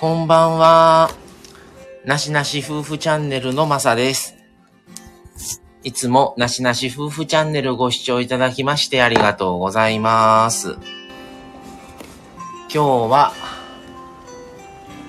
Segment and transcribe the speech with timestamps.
[0.00, 1.10] こんばんは。
[2.06, 4.34] なしなし夫婦チャンネルのまさです。
[5.82, 10.76] いつもなしなし夫婦チャンネルご視聴いただきましてありがとうございます。
[12.72, 13.32] 今日は、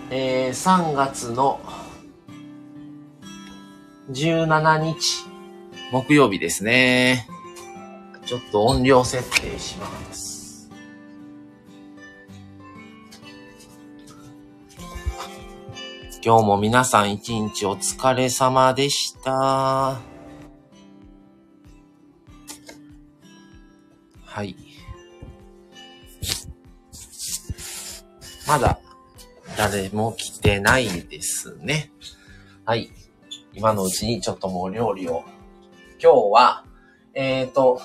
[0.09, 1.61] えー、3月の
[4.11, 5.25] 17日、
[5.93, 7.29] 木曜日ですね。
[8.25, 10.30] ちょっと音量設定します。
[16.24, 19.32] 今日も皆さん一日お疲れ様でした。
[24.24, 24.56] はい。
[28.47, 28.78] まだ
[29.57, 31.92] 誰も来てないですね。
[32.66, 32.92] はい。
[33.53, 35.23] 今のうちにちょっともう料理を。
[36.00, 36.66] 今日は、
[37.16, 37.81] えっ、ー、と、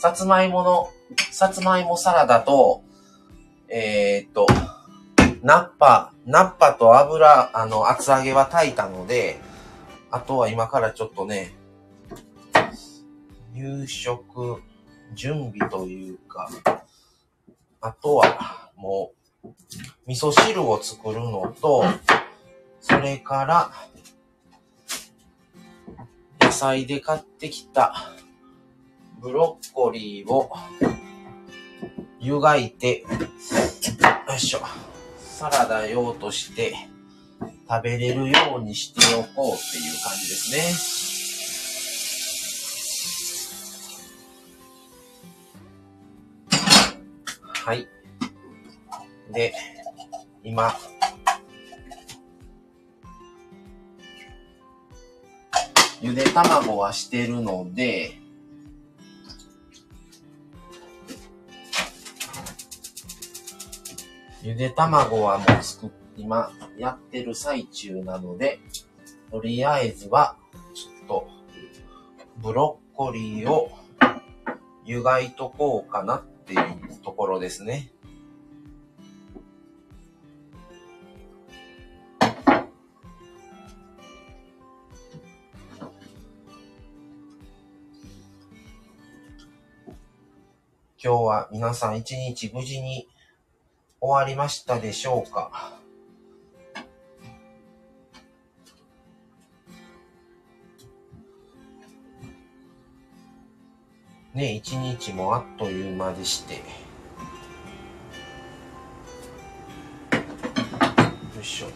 [0.00, 0.90] さつまいもの、
[1.30, 2.82] さつまいもサラダと、
[3.68, 4.48] えっ、ー、と、
[5.42, 9.38] ナッパ、ナッパと油、あの、厚揚げは炊いたので、
[10.10, 11.54] あとは今からちょっとね、
[13.54, 14.60] 夕食、
[15.14, 16.50] 準備というか、
[17.80, 19.12] あとは、も
[19.44, 19.48] う、
[20.06, 21.84] 味噌汁を作るのと、
[22.80, 23.70] それから、
[26.40, 27.94] 野菜で買ってきた
[29.20, 30.50] ブロッコリーを
[32.18, 34.60] 湯がいて、よいしょ、
[35.36, 36.74] サラダ用として
[37.68, 40.62] 食べれるようにしておこうっていう感じですね。
[47.52, 47.86] はい。
[49.30, 49.52] で、
[50.42, 50.74] 今、
[56.00, 58.18] ゆで卵はしてるので、
[64.46, 68.60] ゆで卵はもう作っ、今やってる最中なので、
[69.32, 70.36] とりあえずは、
[70.72, 71.28] ちょっと、
[72.36, 73.72] ブロッコリーを
[74.84, 76.60] 湯がいとこうかなっていう
[77.02, 77.90] ところですね。
[91.02, 93.08] 今日は皆さん一日無事に
[94.06, 95.72] 終わりましたでしょうか？
[104.32, 106.54] ね一日もあっという間でして。
[106.54, 106.60] よ
[111.40, 111.66] いしょ。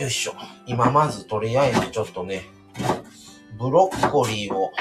[0.00, 0.34] よいしょ。
[0.66, 2.42] 今まずとりあえずちょっとね、
[3.60, 4.72] ブロッコリーを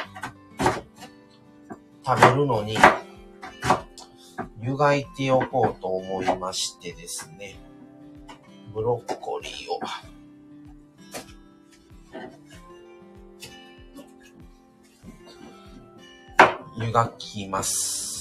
[2.06, 2.78] 食べるのに
[4.62, 7.56] 湯がいておこうと思いましてですね。
[8.74, 9.80] ブロッコリーを。
[16.78, 18.12] 湯がきます。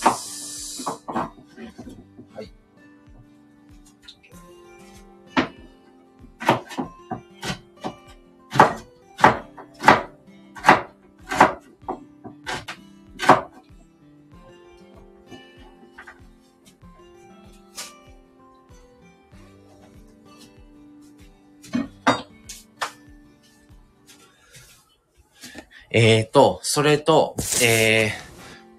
[25.94, 28.12] えーと、それと、えー、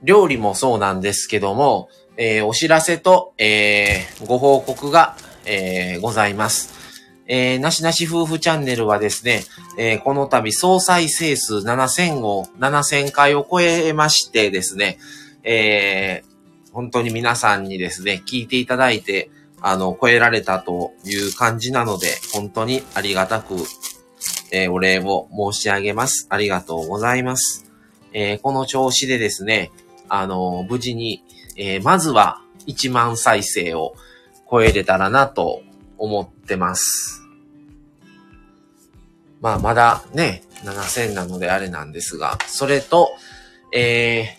[0.03, 5.16] 料理もそうなんですけども、えー、お知らせと、えー、ご報告が、
[5.46, 6.73] えー、ございます。
[7.28, 9.44] えー、なしなし夫婦チャンネルはですね、
[9.78, 14.97] えー、この度総再生数7000を、7000回を超えましてですね、
[15.44, 19.29] えー、本当に皆さんにですね、聞いていただいて、
[19.62, 23.56] あの、超えられたという感じなので、本当にありがたく、
[24.53, 26.28] えー、お礼を申し上げます。
[26.30, 27.66] ありがとうございます。
[28.14, 29.72] えー、この調子でですね、
[30.08, 31.24] あの、無事に、
[31.58, 33.96] え、まずは1万再生を
[34.50, 35.64] 超えれたらなと
[35.97, 37.23] 思ってます。
[39.41, 43.09] まあ、まだね、7000なのであれなんですが、それと、
[43.73, 44.38] え、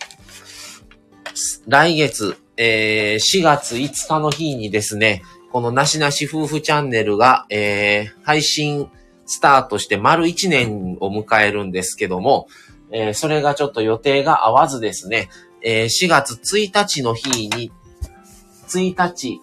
[1.67, 8.89] 来月、え、4月5日の日にですね、このなしなし夫婦チャンネルが、え、配信
[9.25, 12.47] スタートして丸1年を迎えるんですけども、
[12.91, 15.29] えー、それがちょっと予定が合わずですね、
[15.61, 17.71] えー、4月1日の日に、
[18.67, 19.41] 1日、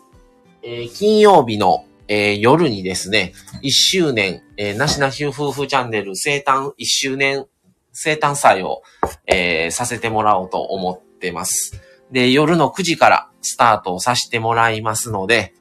[0.63, 3.33] えー、金曜日の、え、夜にですね、
[3.63, 7.47] 1周年、えー、なしなし夫婦チャンネル生誕1周年
[7.93, 8.83] 生誕祭を、
[9.27, 11.81] え、させてもらおうと思ってます。
[12.11, 15.55] で、夜の9時から、スタートをさせてもらいますので、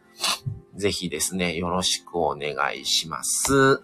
[0.75, 3.81] ぜひですね、よろしくお願いします。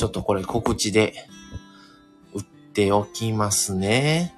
[0.00, 1.12] ちょっとこれ告知で
[2.32, 4.34] 打っておきますね。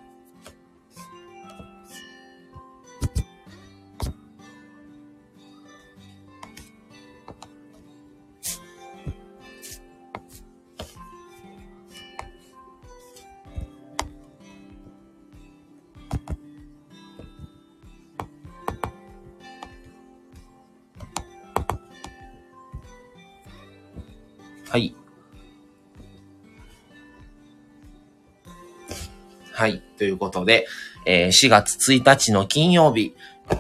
[24.68, 25.01] はい。
[29.52, 29.82] はい。
[29.98, 30.66] ということで、
[31.06, 33.14] えー、4月1日の金曜日、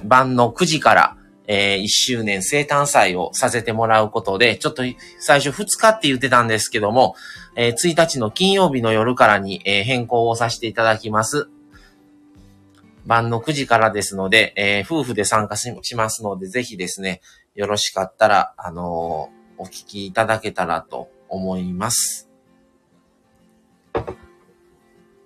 [0.04, 1.16] 晩の9時から、
[1.46, 4.82] えー、1周年生誕祭をさせてもらうことで、ちょっと
[5.18, 7.14] 最初2日って言ってたんですけども、
[7.56, 11.48] えー、1日の金曜日の夜からに、えー、変更をさせていただきます。
[13.04, 17.20] 晩の9時からですので、えー、夫婦で参加しますので、ぜひですね、
[17.54, 22.31] よろしかったら、あのーお聞きいただけたらと思います。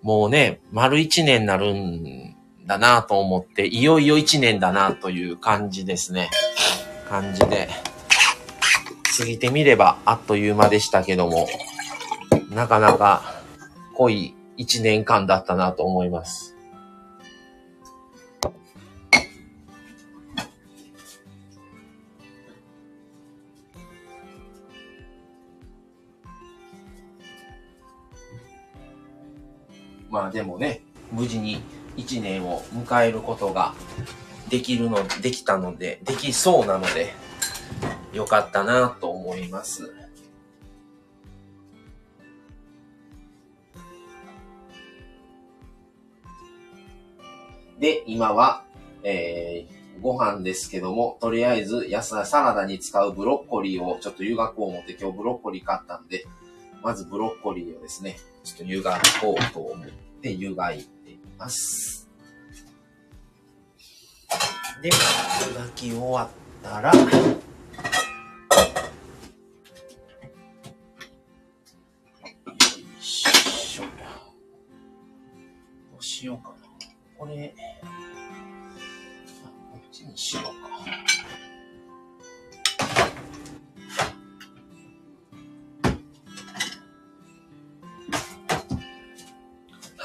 [0.06, 6.31] もうね、丸一年になるんだなと思って、いよいよ一年だなという感じですね。
[7.08, 7.69] 感じで。
[9.19, 11.49] 過ぎてみればあっという間でしたけども、
[12.50, 13.43] なかなか
[13.97, 16.56] 濃い一年間だったなと思います。
[30.16, 30.80] まあでもね、
[31.12, 31.60] 無事に
[31.98, 33.74] 1年を迎えることが
[34.48, 37.12] できるの、できたので、できそうなので、
[38.14, 39.92] よかったなと思います。
[47.78, 48.64] で、今は、
[49.02, 56.24] えー、ご飯ですけども、とりあえず野菜サラダに使うブロッコリーをちょっと湯がこう思って今日ブロッコリー買ったんで、
[56.82, 62.08] まずブロッコリーをですね、ちょっと湯がこうと思って湯がいています。
[64.82, 64.90] で、
[65.49, 66.28] 湯がき終わっ
[66.62, 66.93] たら、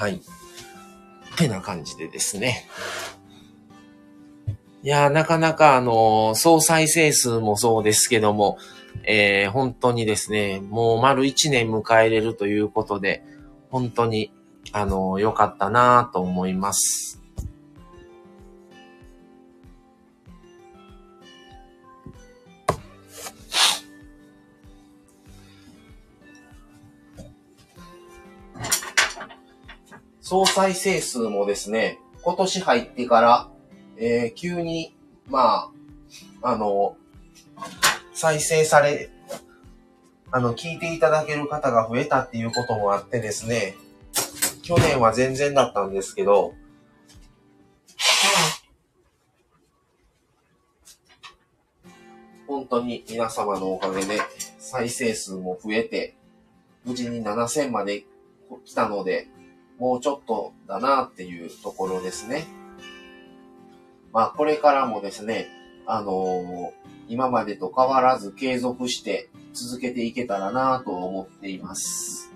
[0.01, 0.13] はい。
[0.13, 2.67] ってな感じでですね。
[4.81, 8.57] いやなかなかあの、総再生数もそうですけども、
[9.03, 13.23] えー、本当にですね、もう丸1年迎えれるということで、
[13.69, 14.33] 本当に、
[14.71, 17.20] あの、良かったなと思います。
[30.31, 33.49] 総再生数もですね、今年入ってから、
[33.97, 34.95] えー、急に、
[35.27, 35.73] ま
[36.41, 36.95] あ、あの、
[38.13, 39.09] 再生され、
[40.31, 43.75] あの、聞いていただける方が増えたっていうこともあってですね、
[44.63, 46.53] 去年は全然だったんですけど、
[52.47, 54.21] 本当に皆様のおかげで
[54.59, 56.15] 再生数も増えて、
[56.85, 58.05] 無事に7000まで
[58.63, 59.27] 来たので、
[59.81, 62.45] もうちょっとだなっていうところですね。
[64.13, 65.47] まあ、これからもですね、
[65.87, 66.71] あのー、
[67.09, 72.31] 今までと変わらず継続して続けていけたらなと思っています。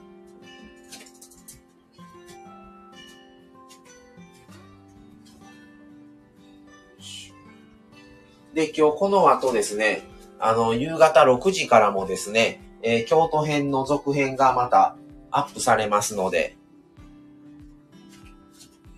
[8.55, 10.01] で、今日この後ですね、
[10.39, 14.97] あの、夕方6時からもですね、えー、京都編の続編がまた
[15.29, 16.57] アップされますので、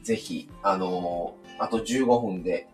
[0.08, 2.70] ぜひ、あのー、あと15分で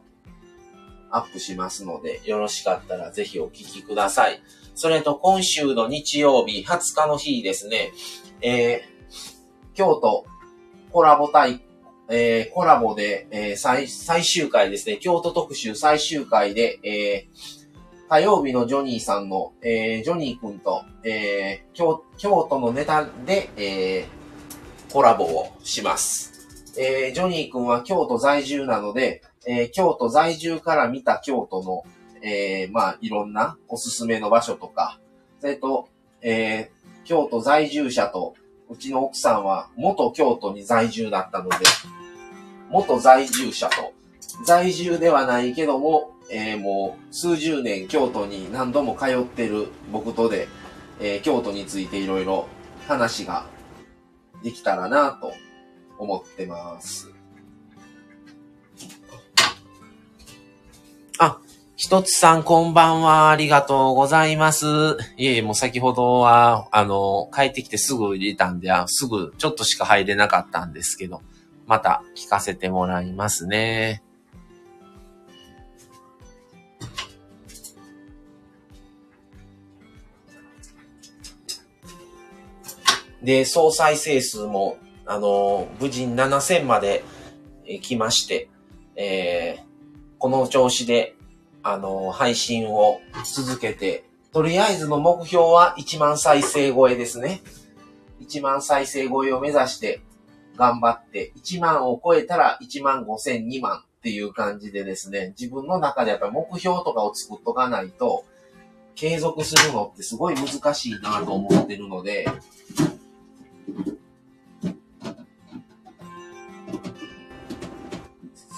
[1.10, 4.40] アップしますので、よろしかったらぜひお聞きください。
[4.75, 7.92] それと今週の日曜日、20日の日ですね、
[8.42, 10.28] えー、京都
[10.92, 11.63] コラボ対、
[12.08, 26.33] えー、コラボで、えー、最、最終回ですね、京都特集最終回で、えー、火曜日のジョニーさんの、えー、ジョニーくんと、えー、京、京都のネタで、えー、コラボをします。
[26.77, 31.84] えー、ジョニー君は京都在住なので、えー、京都在住から見た京都の、
[32.22, 35.00] えー、まあ、いろんなおすすめの場所とか、
[35.39, 35.89] それと、
[36.22, 38.36] えー、京都在住者と、
[38.70, 41.58] うちの奥さんは元京都に在住だったので、
[42.70, 43.94] 元在住者と、
[44.46, 50.48] 在住ではないけども、えー、もう数十年京都に何度も通ってる僕とで、
[51.00, 52.48] えー、京都についていろいろ
[52.88, 53.46] 話が
[54.42, 55.34] できたらなと
[56.04, 57.12] 思ってます。
[61.18, 61.40] あ、
[61.76, 63.30] ひとつさんこんばんは。
[63.30, 64.66] ありがとうございます。
[65.18, 71.22] いえいえ、もう先ほどは、あの、帰ってきてすぐ入れたんで、すぐちょっとしか入れなかったんですけど、
[71.66, 74.04] また聞かせてもらいますね。
[83.24, 87.04] で、総再生数も、あの、無事7000まで
[87.82, 88.50] 来まして、
[88.96, 89.64] えー、
[90.18, 91.16] この調子で、
[91.62, 97.42] あの、配信を続けて、とりあえずの目標は1万再生超えですね。
[98.22, 100.02] 1万再生超えを目指して
[100.58, 108.26] 頑張って、1万を超えたら1万5千2万っていう感じでですね、自分の中でやっぱり目標とかを作っとかないと、
[108.96, 112.28] 継続するのってすごい難しいなと思ってるので、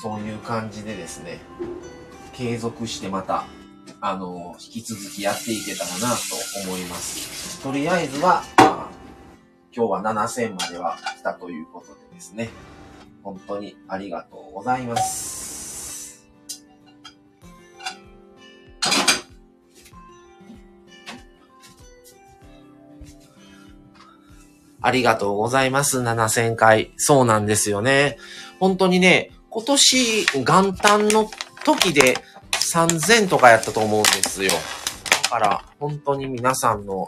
[0.05, 1.39] そういう感じでですね、
[2.31, 3.47] 継続してまた、
[4.01, 7.59] あの、引き続きやっていけたらなと思います。
[7.63, 8.89] とりあえずは、まあ、
[9.75, 12.51] 今日は7000までは来たということでですね、
[13.23, 16.29] 本当にありがとうございます。
[24.81, 26.01] ありがとうございます。
[26.01, 26.93] 7000回。
[26.95, 28.19] そうなんですよね。
[28.59, 31.31] 本当にね、今年元旦の
[31.63, 32.17] 時で
[32.51, 34.51] 3000とかやったと思うんですよ。
[35.23, 37.07] だから、本当に皆さんの、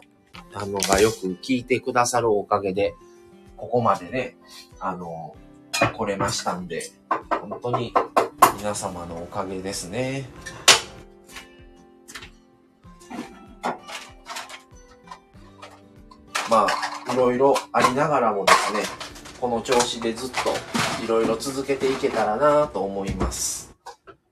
[0.54, 2.96] あの、がよく聞いてくださるおかげで、
[3.58, 4.38] ここまでね、
[4.80, 5.36] あの、
[5.94, 6.84] 来れましたんで、
[7.30, 7.94] 本当に
[8.58, 10.30] 皆様のおかげですね。
[16.50, 18.84] まあ、いろいろありながらもですね、
[19.42, 23.76] この調子でずっといろいろ続けていけたらなと思います。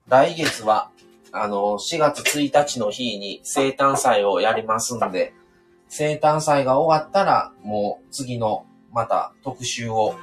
[0.07, 0.91] 来月は、
[1.31, 5.33] あの、4月1日の日に生誕祭をやりますんで、
[5.87, 10.15] 生誕祭が終わったら、もう次のまた特集を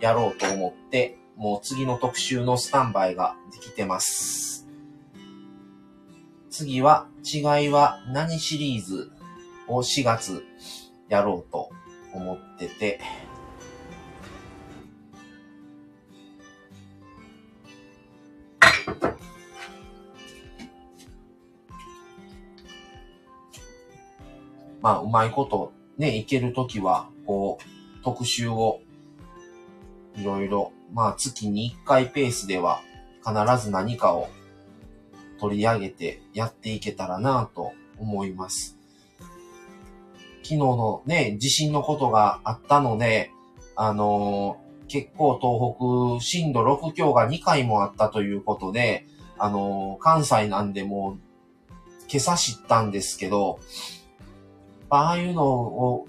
[0.00, 4.66] やろうと思って、もう次の特集のスタンバイができてます。
[6.50, 9.12] 次は、違いは何シリーズ
[9.68, 10.44] を4月
[11.08, 11.70] やろうと
[12.12, 13.00] 思ってて、
[24.80, 28.80] まあ、うまいことね、いけるときは、こう、特集を、
[30.16, 32.80] いろいろ、まあ、月に1回ペースでは、
[33.24, 33.34] 必
[33.64, 34.28] ず何かを
[35.40, 38.78] 取り上げてやっていけたらなと思います。
[40.42, 43.32] 昨日のね、地震のことがあったので、
[43.76, 49.06] あのー、結構東北震度6強が2回もあったということで、
[49.38, 51.18] あの、関西なんでもう、
[52.10, 53.60] 今朝知ったんですけど、
[54.90, 56.08] ああいうのを、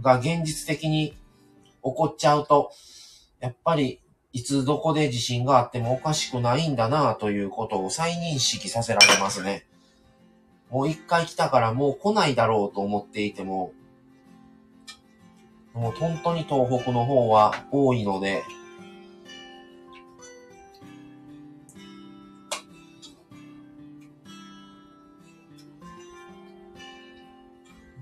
[0.00, 1.16] が現実的に起
[1.82, 2.70] こっちゃうと、
[3.40, 4.00] やっぱり
[4.32, 9.66] いつどこで地震があってもおかしくないんだなということを再認識させられますね。
[10.70, 13.72] もう一回来たからもう来ないだろうと思っていても、
[15.74, 18.44] もう本当に東北の方は多いので、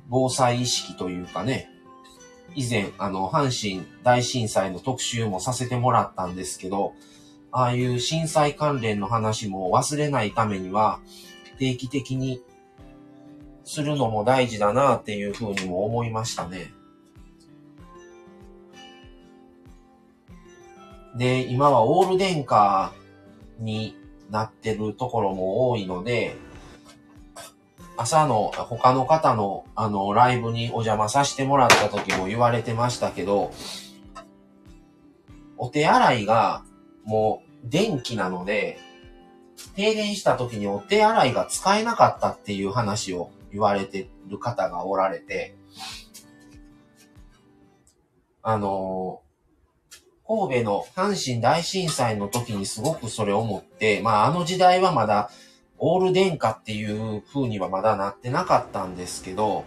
[0.08, 1.70] 防災意識というかね、
[2.56, 6.94] 以前、あの、阪神大震災の特集もさせてもらったんですけど、
[7.52, 11.00] ああいう震災関連の話も忘れないためには、
[11.58, 12.42] 定期的に
[13.64, 16.72] するのも大事だなっていうふうにも思いましたね。
[21.16, 22.92] で、今はオール電化
[23.58, 23.96] に
[24.30, 26.36] なってるところも多いので、
[27.96, 33.52] 朝の他の方のあのライブにお邪魔させてもらった時も言われてましたけど、
[35.58, 36.64] お手洗いが
[37.04, 38.78] もう電気なので、
[39.76, 45.54] 停電した時にお手洗いが使えなかったっていう話を言われてる方がおられて、
[48.42, 49.20] あの
[50.30, 55.28] 神戸の阪神大震災の時にすごくそれを思って、まああの時代はまだ
[55.78, 59.64] オール電化っていう風にはまだなってなかったんですけど、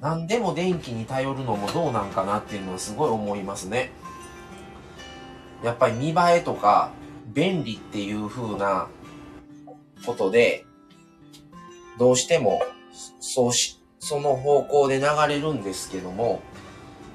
[0.00, 3.90] 何でも電気に頼るのもどうなんかなっていうのはすごい思いますね。
[5.64, 6.92] やっぱり見栄えとか
[7.34, 8.86] 便利っていう風な
[10.06, 10.64] ことで、
[11.98, 12.62] どうしても
[13.18, 16.40] そうし、その方向で流れるんですけども、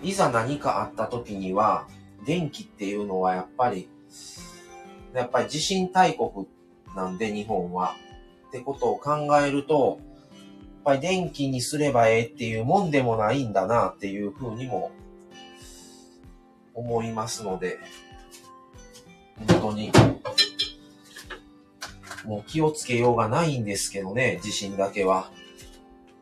[0.01, 1.87] いざ何かあった時には、
[2.25, 3.89] 電気っていうのはやっぱり、
[5.13, 6.47] やっぱり地震大国
[6.95, 7.95] なんで日本は。
[8.49, 14.91] ってことを考えると、やっぱり電気にすればええっていうもんでもないんだなっていうふうにも
[16.75, 17.79] 思いますので、
[19.47, 19.91] 本当に、
[22.25, 25.31] もう気をつけようがないんですけどね、地震だけは。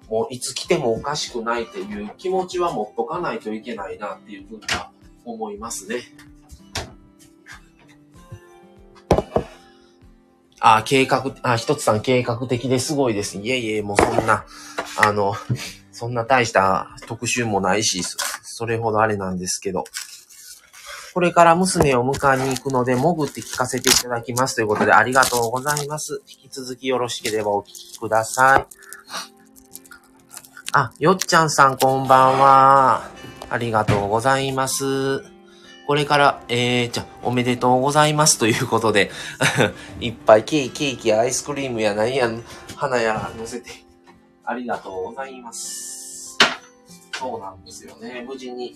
[0.10, 4.90] もういつ来てもおかしくないっていう気持ちは持っとかないといけないなっていうふうには
[5.25, 6.01] 思いますね。
[10.59, 13.39] あ、計画、あ、一つさん計画的ですごいです。
[13.39, 14.45] いえいえ、もうそんな、
[14.97, 15.33] あの、
[15.91, 18.03] そんな大した特集もないし、
[18.43, 19.83] それほどあれなんですけど。
[21.13, 26.21] これから娘を迎えに行くので、潜って聞かせていただきますということで、ありがとうございます。
[26.27, 28.65] 引き続きよろしければお聞きください。
[30.73, 33.09] あ、よっちゃんさんこんばんは。
[33.51, 35.20] ありがとうございます。
[35.86, 39.12] これから、えー、じゃおめでとうございますということで、
[40.00, 42.31] いっぱいケーキ、ケーキやアイスクリームや何や、
[42.77, 43.70] 花や乗せて、
[44.46, 46.38] ありがとうございます。
[47.12, 48.24] そうなんですよね。
[48.25, 48.74] 無事に、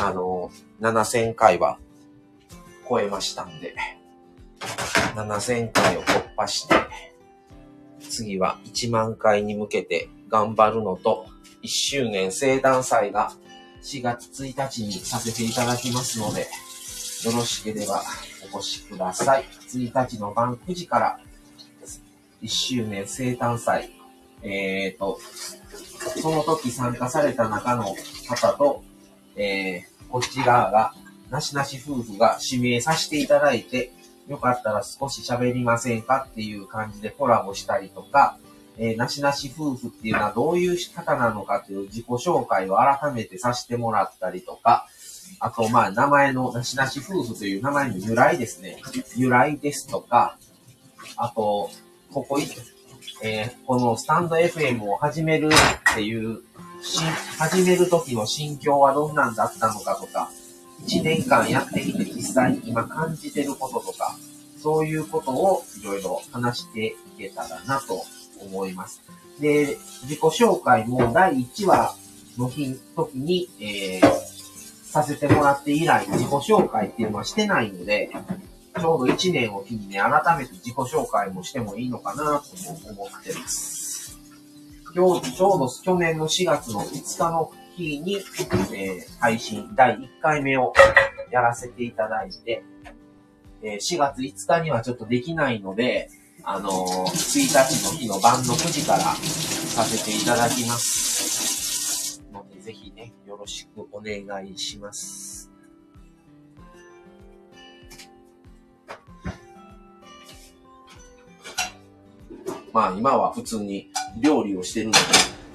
[0.00, 1.78] あの、7000回は
[2.88, 3.74] 超えましたんで、
[5.16, 6.76] 7000回を突破して、
[8.08, 11.26] 次は1万回に向けて頑張るのと、
[11.64, 13.32] 1周年生誕祭が
[13.82, 16.48] 4月1日にさせていただきますので、
[17.24, 18.02] よろしければ
[18.52, 19.44] お越しください。
[19.68, 21.20] 1日の晩9時から
[22.42, 23.90] 1周年生誕祭、
[24.42, 25.20] えーと、
[26.20, 27.94] その時参加された中の
[28.28, 28.82] 方と、
[29.36, 30.94] えー、こっち側が、
[31.30, 33.92] なしなし夫婦が指名させていただいて、
[34.28, 38.38] よかったら少し喋りませんかっていう感じでコラボしたりとか、
[38.78, 44.86] えー、なしなし夫婦っていうのはどういう方なのかという自己紹介を改めてさせてもらったりとか、
[45.40, 48.78] あと、まあ、名前のなしなし夫婦という名前の由来ですね。
[49.16, 50.38] 由来ですとか、
[51.16, 51.70] あと、
[52.12, 52.38] ここ、
[53.22, 56.42] えー、このスタンド FM を始めるっていう、
[56.82, 57.00] し
[57.38, 60.30] 始める時の心境はどんなんだったのかとか、
[60.86, 64.16] 1年間やってきて実際に今感じてることとか、
[64.58, 68.04] そういうことをいろいろ話していけたらなと
[68.42, 69.02] 思います。
[69.40, 71.96] で、自己紹介も第1話
[72.38, 74.32] の日、時に、えー、
[74.90, 78.10] させてもらって以来、自己紹介っていうのはしてないので、
[78.78, 84.18] ちょうど1年を機にね、改めて自己紹介もしてもいいのかなと思ってます。
[84.94, 90.72] 今日、ちょうど去年の4月の5日の日に、えー、配信第1回目を
[91.30, 92.62] やらせていただいて、
[93.62, 96.10] えー、4月5日にはちょっとできないので、
[96.44, 102.20] あのー、1日の日の晩の9時からさせていただきます。
[102.32, 105.50] ので、ぜひね、よろしくお願いします。
[112.72, 114.98] まあ今は普通に料理をしてるので、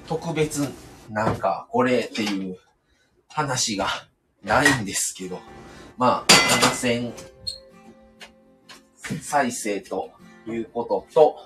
[0.06, 0.68] 特別
[1.10, 2.56] なんかこれっていう
[3.28, 3.88] 話が
[4.42, 5.38] ないんですけど、
[5.98, 6.32] まあ
[6.72, 7.12] 7000
[9.20, 10.10] 再生と
[10.52, 11.36] いうことと、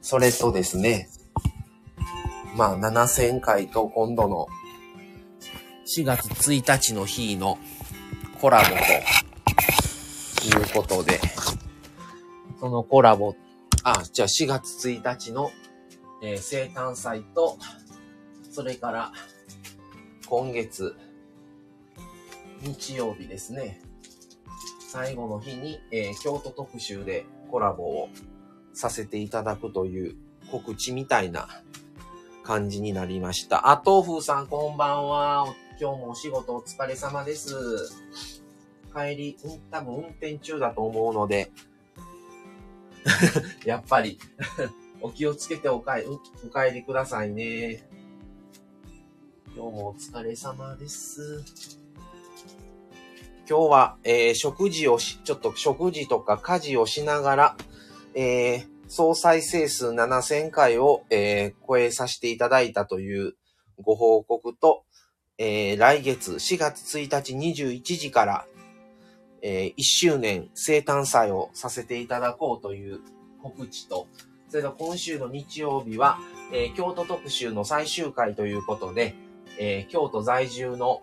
[0.00, 1.08] それとですね、
[2.56, 4.46] まあ、7000回と今度の
[5.86, 7.58] 4月1日の日の
[8.40, 8.72] コラボと
[10.58, 11.20] いうことで、
[12.58, 13.34] そのコラボ、
[13.82, 15.50] あ、じゃあ4月1日の、
[16.22, 17.58] えー、生誕祭と、
[18.50, 19.12] それから
[20.26, 20.96] 今月
[22.62, 23.80] 日曜日ですね。
[24.88, 28.08] 最後の日に、えー、京都特集でコラボを
[28.72, 30.16] させていただくという
[30.50, 31.48] 告知みたいな
[32.44, 33.68] 感じになりました。
[33.68, 35.54] あ、豆腐さんこんばんは。
[35.80, 37.52] 今日もお仕事お疲れ様です。
[38.94, 41.50] 帰り、うん、多分運転中だと思うので、
[43.66, 44.18] やっぱり
[45.02, 46.18] お気をつけてお帰お
[46.48, 47.88] 帰りくださいね。
[49.54, 51.42] 今日もお疲れ様です。
[53.48, 57.56] 今日は、えー、食事をし、ちょっと食事とか家事をしながら、
[58.14, 63.34] えー、総再生数7000回を、えー、超えさせていただいたという
[63.80, 64.82] ご報告と、
[65.38, 68.46] えー、来月4月1日21時から、
[69.42, 73.00] えー、1周年生誕祭をさせていただこうという
[73.42, 74.08] 告知と、
[74.48, 76.18] それでは今週の日曜日は、
[76.52, 79.14] えー、京都特集の最終回ということで、
[79.58, 81.00] えー、京都在住の、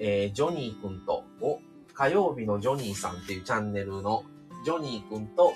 [0.00, 1.60] えー、ジョニーくんと、お、
[1.94, 4.24] 火曜日のジョニーさんっていうチャンネルの
[4.64, 5.54] ジョニーくんと、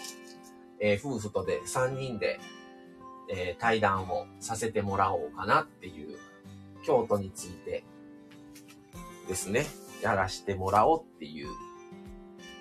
[0.81, 2.39] えー、夫婦とで3人で、
[3.29, 6.17] えー、対談をさせてもらおうかなっていう、
[6.85, 7.83] 京都について
[9.27, 9.67] ですね、
[10.01, 11.49] やらしてもらおうっていう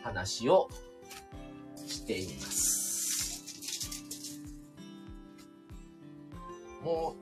[0.03, 0.69] 話を
[1.75, 4.41] しています。
[6.83, 7.15] も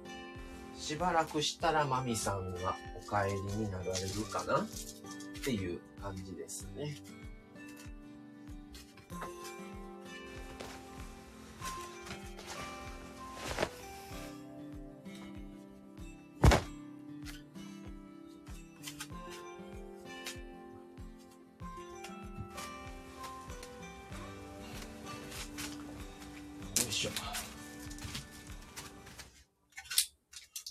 [0.76, 4.66] う、しばらくしたらマミさんがお帰りになられるかなっ
[5.44, 6.96] ていう感じですね。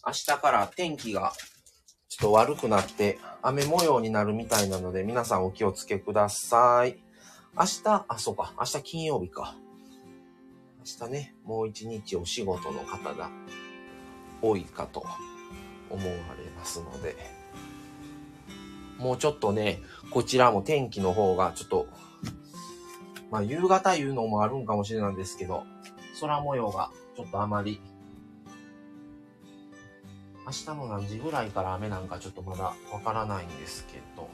[0.07, 1.33] 明日から天気が
[2.25, 6.97] と悪くなって雨模様になるみたいなので皆さんお気をつけください。
[7.55, 9.55] 明日、あ、そうか、明日金曜日か。
[10.79, 13.29] 明日ね、もう一日お仕事の方が
[14.41, 15.05] 多いかと
[15.91, 17.15] 思われますので、
[18.97, 21.87] もうちょっとね、こちらも天気の方がちょっと、
[23.31, 25.65] まあ夕方いうのもあるんかもしれないんですけど、
[26.23, 27.83] 空模様がちょっとあまり
[30.47, 34.29] 明日の何時ぐらいから雨なんかちょっとまだわからないんですけど、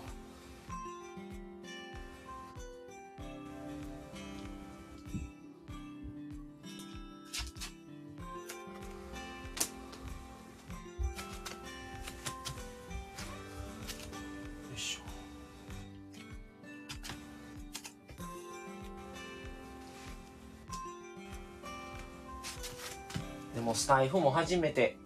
[23.55, 24.97] でもスタイフも初めて。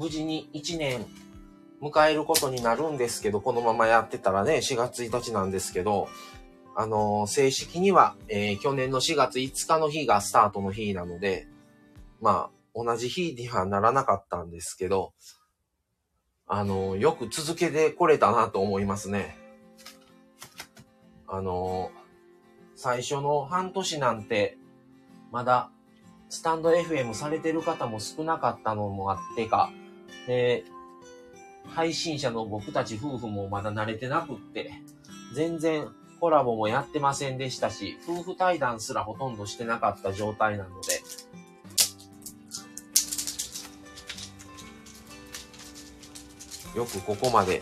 [0.00, 1.04] 無事に1年
[1.82, 6.08] 迎えることになるんですけど、このままやってたらね、4月1日なんですけど、
[6.74, 11.46] あのー、正式には、えー、去年の4月5日の日がスタートの日なので、
[12.22, 15.12] まあ、同じ日にはならなかったんですけど、
[16.46, 19.36] あのー、よく続けてこれたなと思いますね。
[21.28, 21.92] あの
[22.74, 24.56] 最初の半年なんて、
[25.30, 25.70] まだ、
[26.30, 29.70] スタンド FM されてる方も少なかったのもあってか、
[30.30, 30.64] で、
[31.66, 34.70] 配信者の僕たち夫婦もまだ慣れてなくって、
[35.34, 35.88] 全然
[36.20, 41.02] コラボもやってませんでしたし、夫婦対談すらほとんどしてなかった状態なので、
[46.76, 47.60] よくここまで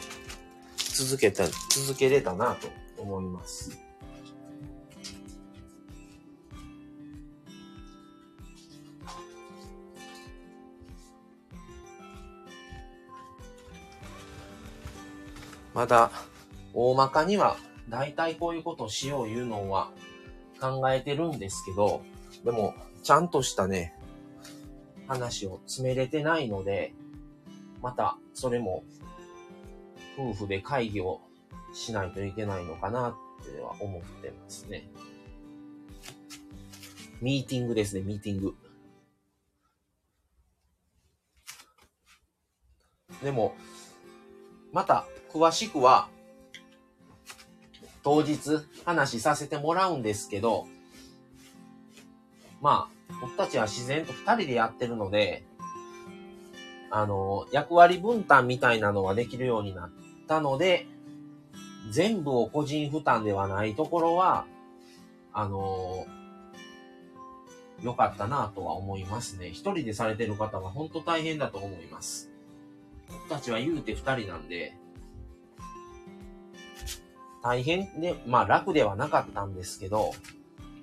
[0.77, 2.69] 続けた、続けれたなと
[3.03, 3.88] 思います。
[15.79, 16.11] まだ、
[16.75, 17.57] 大まかには、
[17.89, 19.93] だいたいこういうことをしよういうのは
[20.61, 22.03] 考えてるんですけど、
[22.45, 23.95] でも、ちゃんとしたね、
[25.07, 26.95] 話を詰めれてないので、
[27.81, 28.83] また、それも、
[30.19, 31.21] 夫婦で会議を
[31.73, 33.15] しないといけないのかなっ
[33.47, 34.91] ては思ってますね。
[37.21, 38.57] ミーティングですね、ミーティング。
[43.23, 43.55] でも、
[44.73, 45.07] また、
[45.39, 46.09] 詳しくは、
[48.03, 50.67] 当日話させてもらうんですけど、
[52.61, 55.45] まあ、僕たちは自然と二人でやってるので、
[56.91, 59.91] あの、役割分担みたいなのはできるようになっ
[60.27, 60.89] たので、
[61.93, 64.45] 全部を個人負担ではないところは、
[65.33, 66.05] あの、
[67.81, 69.51] 良かったなとは思いますね。
[69.51, 72.29] 一人でされてる方は本当大変だと思います。
[73.07, 74.75] 僕たちは言うて二人なんで、
[77.43, 80.13] 大変で、まあ楽ではなかったんですけど、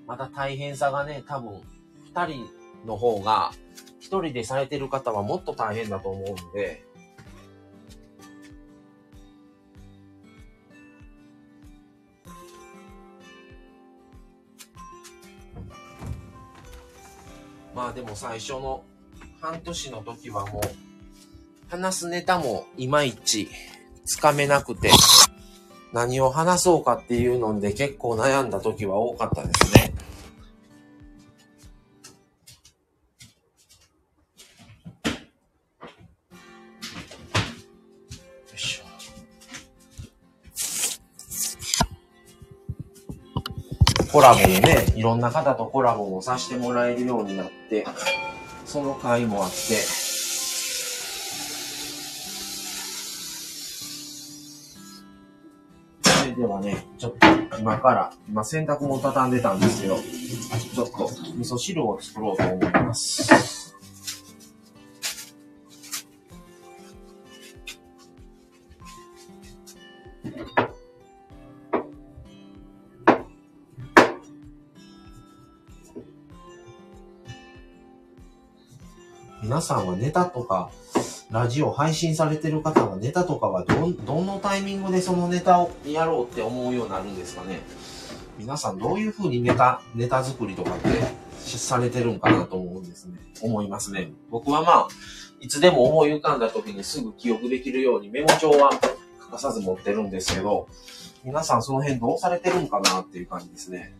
[0.08, 1.62] また大変さがね、多分、
[2.06, 2.48] 二人
[2.86, 3.52] の方が、
[4.00, 6.84] 一人でされてる方はもっと大変だと思うんで、
[17.74, 18.84] まあでも最初の
[19.41, 20.62] 半年の時はもう、
[21.70, 23.50] 話すネタもいまいち
[24.06, 24.91] つかめなくて、
[25.95, 29.93] 何を話そうかっていうので結構悩んだ時は多かったですね。
[44.12, 47.86] コラボでね、いろんな方とコラボもさせてもらえるようになって、
[48.65, 50.05] その回もあって、
[56.60, 57.28] ね、ちょっと
[57.60, 63.65] 今から、今洗濯も畳んでたんですけど、ちょっと味噌汁を作ろうと思います。
[79.44, 80.72] 皆さんはネタとか、
[81.36, 87.60] ラジオ配信されてる方はネタとかはど、どのタイミングでそのネタをやろうって思うようになるんですかね？
[88.39, 90.89] 皆さんどういう風にネタ、ネタ作りとかって
[91.36, 93.19] されてるんかなと思うんですね。
[93.41, 94.13] 思いますね。
[94.30, 94.88] 僕はまあ、
[95.41, 100.69] いつでも思い浮かんだ時にすぐ記憶できるようにメモ帳は欠かさず持ってるんですけど、
[101.26, 103.93] 皆さんその辺どうされてるんかなっていう感じですね。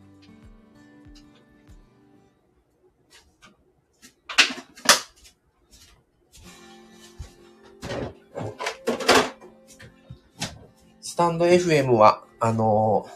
[11.16, 13.08] スタンド FM は、あの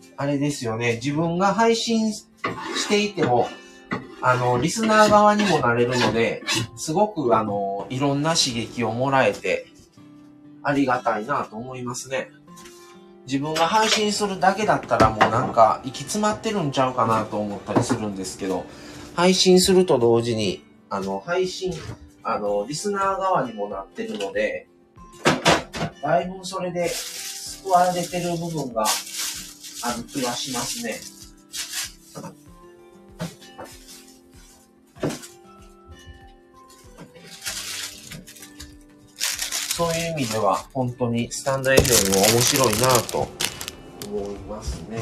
[0.00, 2.24] ー、あれですよね、自分が配信し
[2.88, 3.48] ていても、
[4.22, 6.44] あの、リスナー側にもなれるので、
[6.76, 9.66] すごく、あの、いろんな刺激をもらえて、
[10.62, 12.30] ありがたいなと思いますね。
[13.26, 18.64] 自分が配信するだけだったらもうなんか行き詰まってるんちゃうかなと思ったりするんですけど、
[19.16, 21.72] 配信すると同時に、あの、配信、
[22.22, 24.68] あの、リスナー側にもなってるので、
[26.02, 31.00] だいぶそれで救われてる部分がある気はしますね。
[39.78, 43.28] そういう意味では、本当にスタンド FM も面白いなぁと
[44.08, 44.98] 思いますね。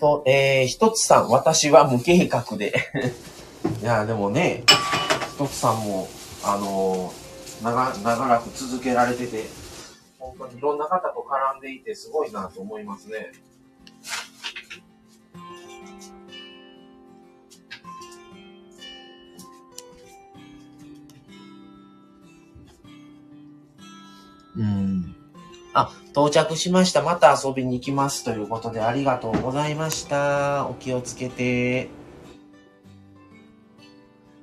[0.00, 2.74] と、えー、一つさん、私は無計画で。
[3.82, 4.64] いや、でもね、
[5.36, 6.08] 一つさんも、
[6.42, 9.44] あのー、長、長らく続けられてて、
[10.18, 13.32] 本当にいろんな方と絡んでいてすごいなと思いますね。
[24.56, 24.89] うん。
[25.72, 27.02] あ、到着しました。
[27.02, 28.24] また遊びに行きます。
[28.24, 30.66] ということでありがとうございました。
[30.66, 31.88] お気をつけて。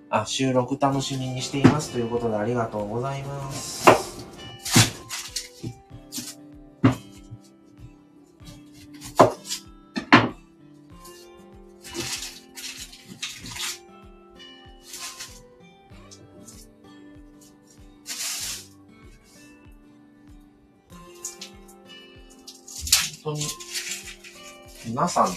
[0.10, 1.92] あ、収録楽しみにしています。
[1.92, 3.77] ということでありがとうございます。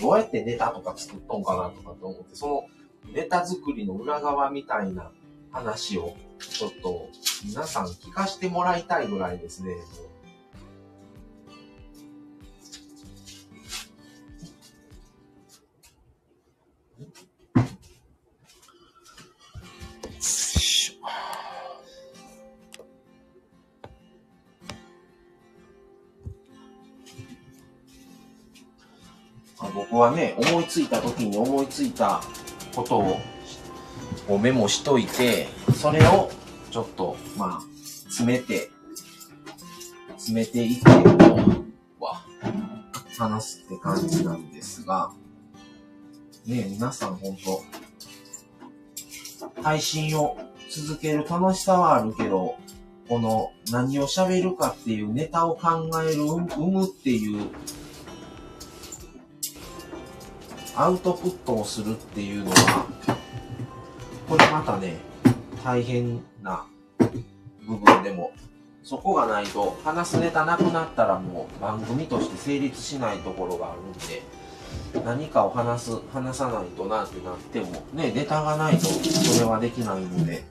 [0.01, 2.67] どうやってネタとか作っとんかなとかと思って、その
[3.13, 5.11] ネタ作りの裏側みたいな
[5.51, 7.09] 話をちょっと
[7.45, 9.75] 皆さん聞かしてもらいたいぐらいですね。
[30.01, 32.21] はね、思いついた時に思いついた
[32.75, 33.21] ことを
[34.29, 36.31] をメモしといて、それを
[36.71, 38.71] ちょっと、まあ、詰めて、
[40.17, 40.85] 詰めていって、
[41.99, 42.25] は、
[43.19, 45.13] 話すって感じなんですが、
[46.47, 47.63] ね皆さん本当
[49.63, 50.39] 配信を
[50.71, 52.57] 続ける楽しさはあるけど、
[53.09, 57.51] この何を喋るかっていうネタを考える、生むっていう
[60.77, 62.87] アウトプットをするっていうのは、
[64.29, 64.99] これまたね、
[65.65, 66.67] 大変な
[67.67, 68.33] 部分でも、
[68.83, 74.23] そこがないと、話すネタなくなったらもう番組として成立しないところがあるんで、
[75.05, 80.45] 何かを話す、話さないとなってなっても、ね、ネタがないとそれはできないので、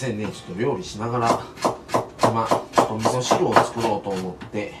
[0.00, 0.24] せんね。
[0.28, 1.40] ちょっと料理しながら、
[2.22, 4.72] 今、ちょっと味噌汁を作ろうと思って、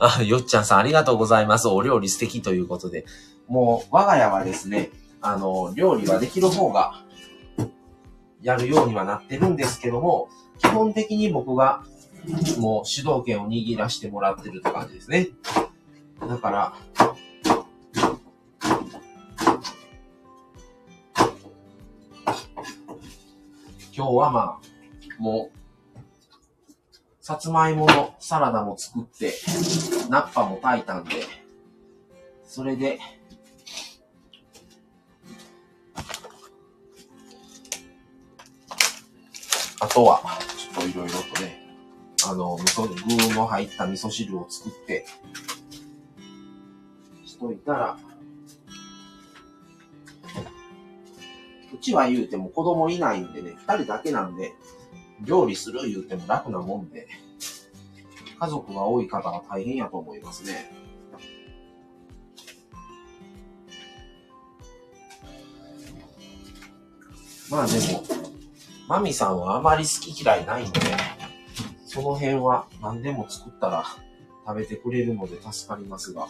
[0.00, 1.68] あ、よっちゃんさんありがとうございます。
[1.68, 3.04] お料理素敵ということで。
[3.48, 7.04] もう、我が家はですね、あの、料理はできる方が、
[8.40, 11.84] やるようにはなってるんですけども、基本的に僕が、
[12.58, 15.28] もう主導権を握らしてもらってるって感じですね。
[16.26, 16.74] だから、
[23.94, 24.58] 今日はまあ、
[25.18, 25.59] もう、
[27.20, 29.34] さつまいものサラダも作って、
[30.08, 31.10] ナッパも炊いたんで、
[32.44, 32.98] それで、
[39.80, 40.22] あとは、
[40.56, 41.60] ちょっといろいろとね、
[42.26, 45.04] あの、味噌、具の入った味噌汁を作って、
[47.26, 47.98] しといたら、
[51.74, 54.54] うちは言うても子供いないんでね、二人だけなんで、
[55.24, 57.08] 料理する言うても楽なもんで、
[58.38, 60.72] 家族が多い方は大変やと思いますね。
[67.50, 68.04] まあでも、
[68.88, 70.80] マミさんはあまり好き嫌いないんで、
[71.84, 73.84] その辺は何でも作ったら
[74.46, 76.28] 食べてくれるので助かりますが。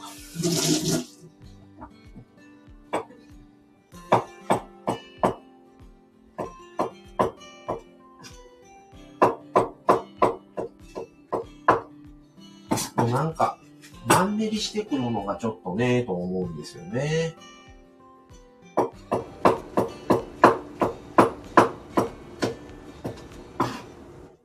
[14.60, 17.34] してくるのがちょっとね、と思うんですよね。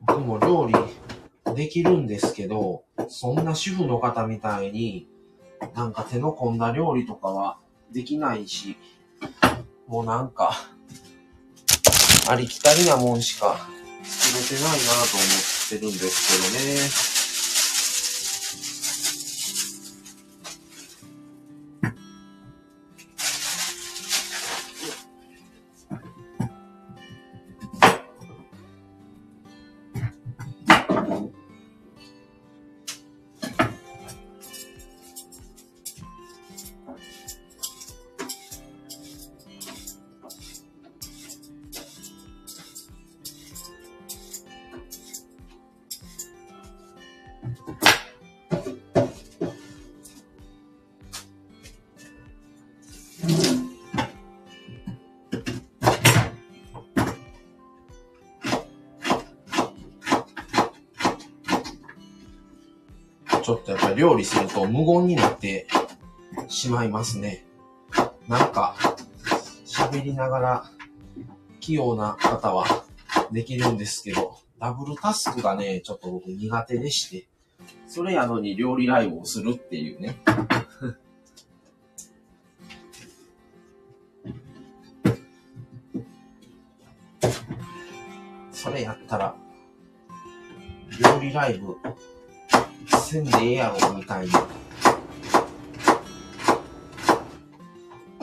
[0.01, 5.07] 僕も料理できるんですけど、そんな主婦の方みたいに、
[5.75, 7.59] なんか手の込んだ料理とかは
[7.91, 8.77] できないし、
[9.87, 10.53] もうなんか、
[12.27, 13.55] ありきたりなもんしか
[14.03, 17.14] 作れてないなと思ってるんですけどね。
[63.95, 65.67] 料理すると無言になって
[66.47, 67.45] しまいますね。
[68.27, 68.75] なんか、
[69.65, 70.65] 喋りながら
[71.59, 72.83] 器用な方は
[73.31, 77.27] できるんですけど、ダブルタスクがね、ちょっと僕苦手でして、
[77.87, 80.17] それやのに料理ライブをするっていうね。
[88.51, 89.35] それやったら、
[90.99, 91.77] 料理ライブ
[93.05, 94.31] せんでええやろ、みたいに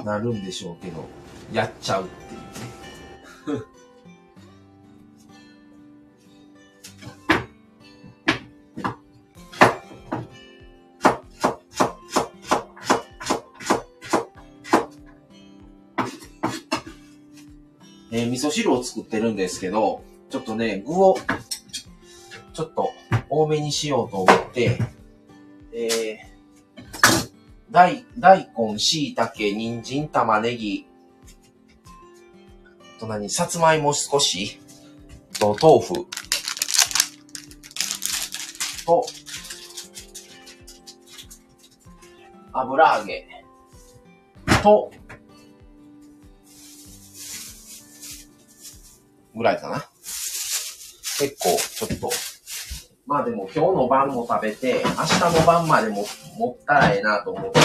[0.05, 1.09] なるんでしょうけど、
[1.53, 3.65] やっちゃうっていうね。
[18.15, 21.17] えー、味噌汁を作ってるんですけど、ちょっとね、具を、
[22.53, 22.92] ちょっと
[23.43, 24.79] 多めにしようと思って、
[25.73, 26.33] えー、
[27.73, 30.87] 大、大根、椎茸、人参、玉ねぎ、
[33.01, 34.61] と何、さつまいも少し、
[35.41, 36.07] と、豆腐、
[38.87, 39.05] と、
[42.53, 43.27] 油揚げ、
[44.63, 44.93] と、
[49.35, 49.89] ぐらいかな。
[51.19, 52.32] 結構、ちょっと、
[53.13, 56.07] まあでも今日の晩も食べて、明日の晩までも
[56.39, 57.61] 持ったらええなと思って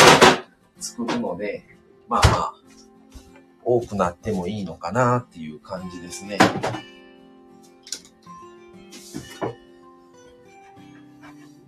[0.77, 1.63] 作るので、
[2.09, 2.53] まあまあ、
[3.63, 6.37] 多くなってもいいのかなっていう感じですね。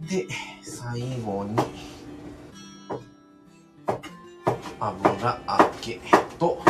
[0.09, 0.27] で、
[0.61, 1.55] 最後に、
[4.77, 6.01] 油揚げ
[6.37, 6.61] と、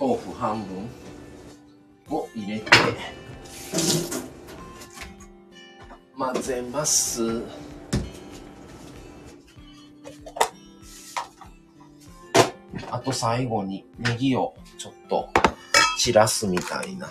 [0.00, 1.07] 豆腐半分
[2.10, 2.70] を入れて、
[6.16, 7.42] 混ぜます。
[12.90, 15.28] あと最後にネギをちょっと
[15.98, 17.08] 散らすみたいな。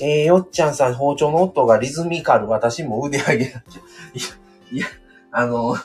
[0.00, 2.48] えー、よっちゃんさん、包丁の音がリズミカル。
[2.48, 3.80] 私も腕上げなきゃ。
[4.14, 4.24] いや、
[4.72, 4.86] いや、
[5.32, 5.76] あの、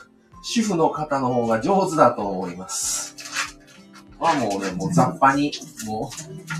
[0.42, 3.16] 主婦の方の方が上手だと思います。
[4.18, 5.52] はもうね、もう雑把に、
[5.86, 6.53] もう、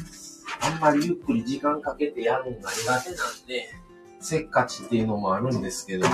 [0.65, 3.69] あんまりゆっくり時間かけてやるのが苦手なんで、
[4.21, 6.07] せっかちっていうのもあるんですけど、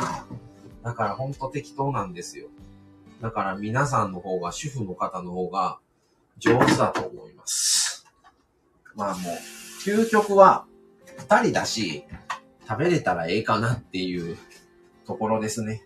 [0.82, 2.48] だからほんと適当なんですよ。
[3.20, 5.78] だから皆さんの方が、主婦の方の方が
[6.38, 8.07] 上手だと思います。
[8.96, 9.34] まあもう、
[9.84, 10.66] 究極は
[11.16, 12.05] 二人だし、
[12.68, 14.36] 食べれたらええかなっていう
[15.07, 15.84] ところですね。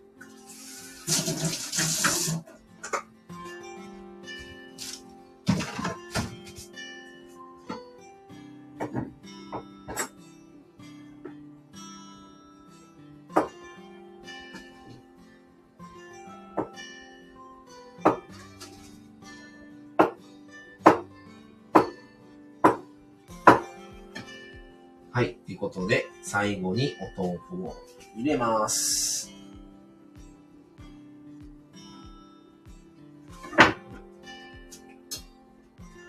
[26.35, 27.77] 最後にお豆腐を
[28.13, 29.31] 入れます。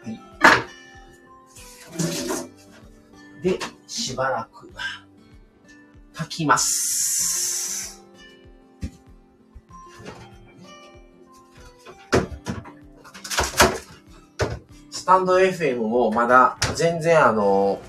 [0.03, 0.18] はい。
[3.41, 4.68] で、しばらく
[6.12, 8.05] 炊きます。
[14.91, 17.81] スタンド FM もまだ全然あの、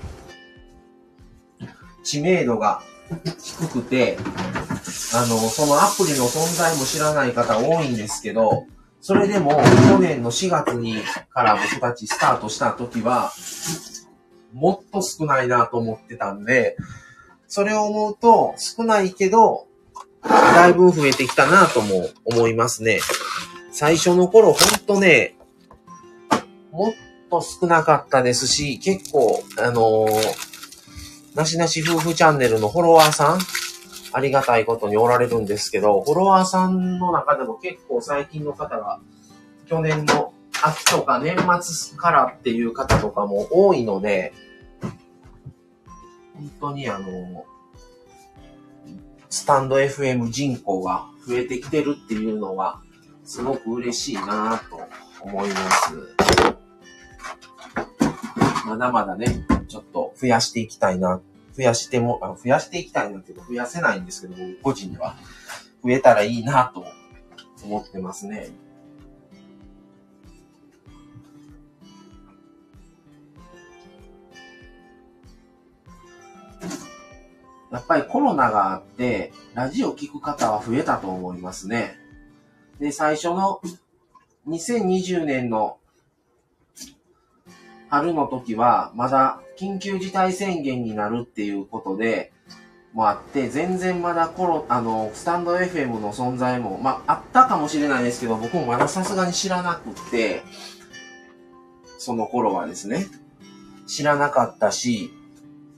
[2.08, 2.80] 知名度が
[3.38, 4.16] 低くて、
[5.14, 8.64] あの、そのアプリの存在も知らない方多いんですけど、
[9.02, 10.96] それでも去年の4月に
[11.30, 13.30] から僕たちスタートした時は、
[14.54, 16.78] もっと少ないなと思ってたんで、
[17.46, 19.66] それを思うと少ないけど、
[20.22, 23.00] だいぶ増えてきたなとも思いますね。
[23.70, 25.36] 最初の頃ほんとね、
[26.72, 26.92] もっ
[27.30, 30.47] と少なかったですし、結構、あのー
[31.38, 33.38] なしなし夫婦チャンネルのフォロワーさん、
[34.12, 38.98] ありがたいことにおられるんですけど、フォロワーさんの中でも結構最近の方が、
[39.66, 40.32] 去年の
[40.64, 44.32] 秋とか年末からっていう方とかも多いので、
[46.34, 47.44] 本当にあの、
[49.30, 52.80] スタンド FM 人口が増えてきてるっていうのは、
[53.24, 54.80] すごく嬉しいなと
[55.20, 55.92] 思います。
[58.66, 61.20] まだまだね、ちょっと増やしていきたいな、
[61.52, 65.16] 増やしても、あ増やしていきたいなっていうか増やせないんですけど、僕個人では
[65.84, 66.84] 増えたらいいなと
[67.64, 68.50] 思ってますね。
[77.70, 81.98] やっぱりコロナがあって、ラジオ聞く方は増えたと思いますね。
[82.80, 83.60] で、最初の
[84.46, 85.78] 2020年の
[87.90, 92.32] 春の時は、まだ緊急事態宣言になるっていうことで、
[92.92, 100.42] もあって、全然まだコロ、あの、スタンド FM の存在も、まあ、あったかもしれないですけど、僕もまださすがに知らなくって、
[101.98, 103.06] その頃はですね、
[103.86, 105.12] 知らなかったし、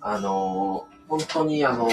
[0.01, 1.89] あの、本当にあの、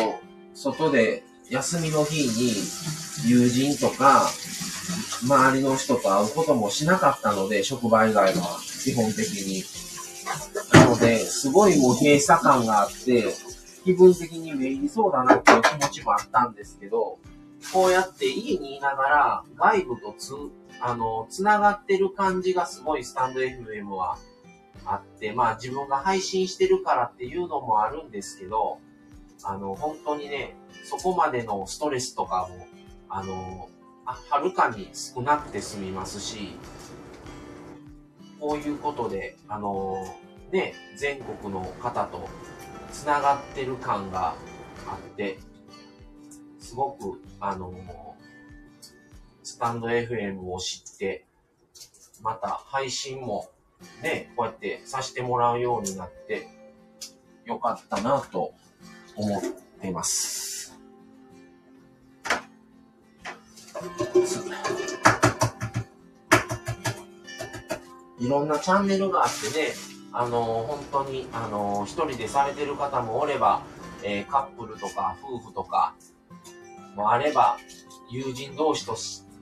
[0.54, 4.30] 外で休みの日に友人とか、
[5.24, 9.87] 周りの人と会うこともしなかったので、職場以外は基本的に。
[10.74, 13.26] なので、すごいもう閉鎖感があって、
[13.84, 17.20] 気分的にめいりそうだなっていう気持ちもあったんですけど、
[17.74, 20.34] こうやって家にいながら外部とつ、
[20.82, 24.18] あの、つながってる感じがすごいスタンド FM は
[24.86, 28.80] あって、まあ自分が配信してるからっていうのもあるんですけど、
[29.44, 32.68] あの、本当にね、そこまでのストレスとかも、
[33.10, 33.70] あの、
[34.06, 36.56] はるかに少なくて済みますし、
[38.40, 42.30] こういうことで、あのー、ね、全国の方と
[42.92, 44.36] 繋がってる感が
[44.88, 45.40] あって、
[46.60, 47.76] すごく、あのー、
[49.44, 51.26] スタンド FM を知って、
[52.22, 53.50] また配信も
[54.02, 56.48] ね、こうやってさせてもらうようになって、
[57.46, 58.54] よかったなと
[59.16, 59.42] 思っ
[59.82, 60.78] てます。
[68.20, 69.74] いろんなチャンネルがあってね、
[70.12, 73.62] あのー、本当に、あのー、一人でされてる方もおれば、
[74.04, 75.96] えー、カップルとか夫婦とか
[76.96, 77.58] もあれば、
[78.10, 78.96] 友人同士と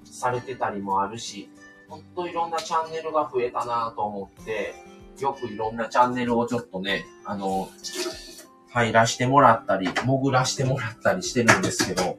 [0.04, 1.50] されてたりもあるし、
[1.88, 4.74] ほんといろんなチャンネルが増えたなと思って、
[5.20, 7.70] よくいろんなチャンネルをちょっとね、あの、
[8.70, 12.18] 入らしてもらったり、潜らしてもらったりしてるんですけど、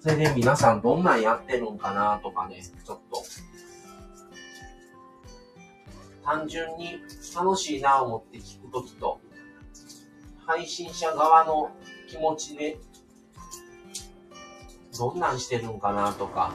[0.00, 3.24] それで皆さんどんなんやってるんかなとかね、ちょっと
[6.24, 7.00] 単純に
[7.34, 9.20] 楽しいなぁ思って聞くときと、
[10.46, 11.70] 配信者側の
[12.08, 12.78] 気持ちで、
[14.96, 16.54] どんなんしてるんかなとか、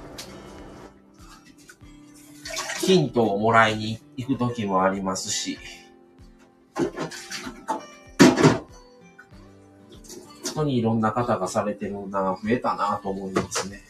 [2.81, 5.59] ヒントをもらいに行くときもありますし、
[6.75, 6.91] 本
[10.55, 13.88] 当にいろんな方がされてるな、増えたなと思いますね。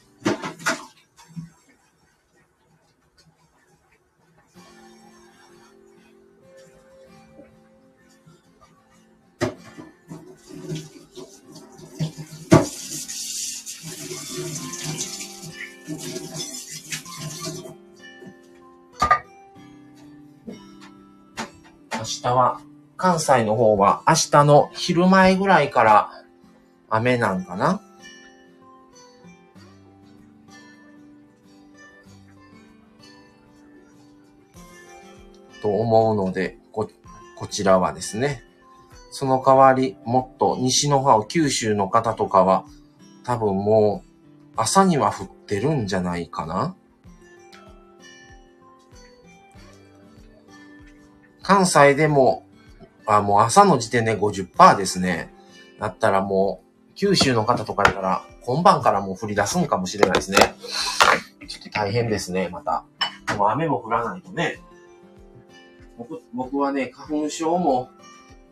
[22.99, 26.11] 関西の方は明日の昼前ぐらいから
[26.89, 27.81] 雨なんかな？
[35.61, 36.89] と思うので、こ、
[37.37, 38.43] こちらはですね。
[39.11, 42.65] その代わり、もっと西の方、九州の方とかは、
[43.23, 44.09] 多分もう、
[44.57, 46.75] 朝には降ってるんじゃないかな
[51.41, 52.45] 関西でも、
[53.17, 55.33] あ、もう朝の時点で50%ですね。
[55.79, 60.37] だったらもう、九州の方とかやったら、今晩からもう降り出すんかもしれないですね。
[61.47, 62.85] ちょっと大変ですね、また。
[63.37, 64.59] も雨も降らないとね。
[65.97, 67.89] 僕、僕はね、花粉症も、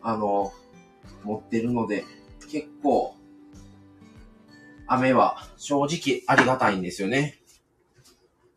[0.02, 0.52] あの、
[1.24, 2.04] 持ってるので、
[2.50, 3.14] 結構、
[4.86, 7.38] 雨は正直ありがたいんですよね。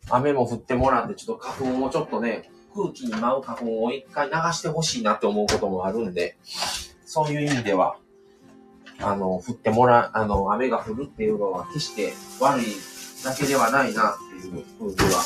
[0.09, 6.37] 雨も降ってもらって、ちょっと花粉をちょっとね、空気に舞う花粉を一回流してほしいなって思うこともあるんで、
[7.05, 7.97] そういう意味では、
[8.99, 12.65] あの、降ってもら、あの、雨が降るっていうのは決して悪い
[13.23, 15.23] だけではないなっていうふうには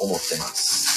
[0.00, 0.87] 思ってます。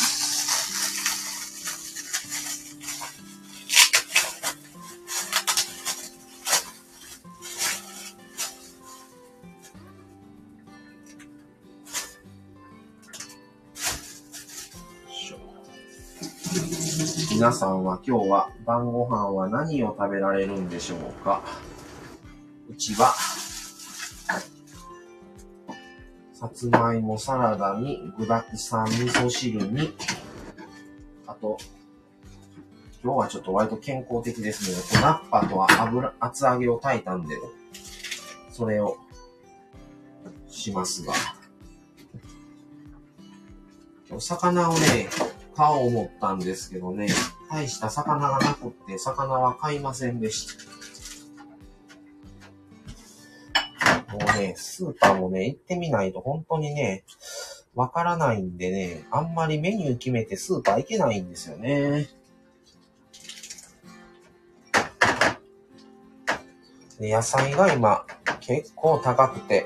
[17.42, 21.42] 皆さんは今日は晩ご飯は何を食べられるんでしょうか？
[22.70, 23.16] うちは、
[26.34, 29.92] さつまいもサラダに具だくさん味噌汁に、
[31.26, 31.58] あと、
[33.04, 35.02] 今日はちょっと割と健康的ですね。
[35.02, 37.36] ナッパと油、厚揚げを炊いたんで、
[38.52, 38.98] それを
[40.48, 41.14] しますが。
[44.12, 45.10] お魚をね、
[45.56, 47.08] 買おう思ったんですけどね、
[47.50, 50.72] 大した魚がなくって、魚は買いませんでした。
[54.14, 57.04] もうね、スーパーもね、行ってみないと本当にね、
[57.76, 62.10] わからないんでね、あんまりメニュー決めてスーパー行けないんですよね。
[67.00, 68.06] で野菜が今
[68.42, 69.66] 結構高くて、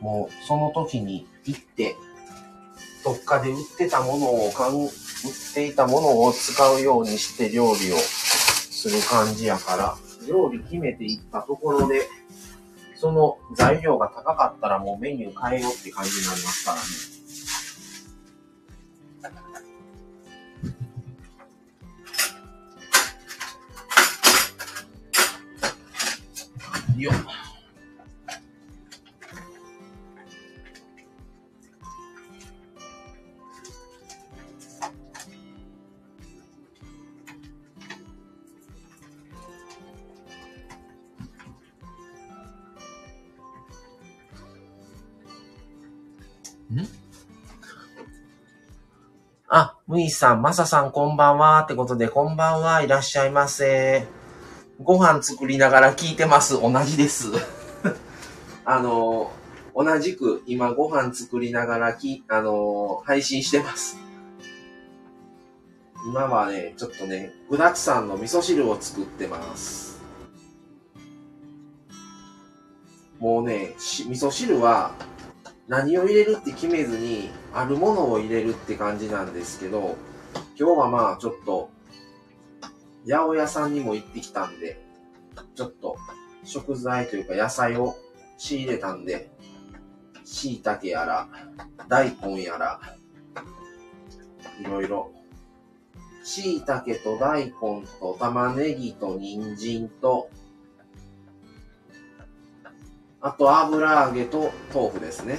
[0.00, 1.96] もうその時に行って、
[3.04, 4.90] どっかで売ってたものを買う、売っ
[5.54, 9.96] ていたものを使うようにして料理をする感じやから、
[10.28, 12.08] 料理決めていったところで、
[12.96, 16.82] その材料が高かったらもうメニュー変えようって感じになりますからね。
[49.48, 51.62] あ、むいさん、まささん、こんばんは。
[51.62, 52.80] ってことで、こんばんは。
[52.82, 54.06] いらっしゃいませ。
[54.80, 56.60] ご飯作りながら聞いてます。
[56.60, 57.32] 同じです。
[58.64, 59.32] あの、
[59.74, 63.98] 同じく今ご飯作りながらき、あの、配信してます。
[66.06, 70.00] 今はね、ちょっとね、具だくさんの味噌汁を作ってます。
[73.18, 74.92] もうね、味噌汁は
[75.70, 79.96] 何を入れるって決めずに、あるものを入れるって感じなんですけど、
[80.58, 81.70] 今日はまあちょっと、
[83.06, 84.84] 八百屋さんにも行ってきたんで、
[85.54, 85.96] ちょっと
[86.42, 87.94] 食材というか野菜を
[88.36, 89.30] 仕入れたんで、
[90.24, 91.28] 椎茸やら、
[91.86, 92.80] 大根やら、
[94.60, 95.12] いろいろ。
[96.24, 97.52] 椎茸と大根
[98.00, 100.30] と玉ねぎと人参と、
[103.20, 105.38] あと油揚げと豆腐ですね。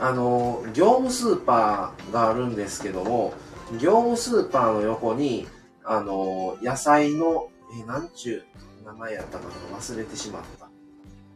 [0.00, 3.34] あの、業務スーパーがあるんですけども、
[3.78, 5.46] 業務スーパーの横に、
[5.84, 7.48] あの、野菜の、
[7.78, 8.42] え、なんちゅ
[8.82, 10.70] う名前やったかな忘れてしまった。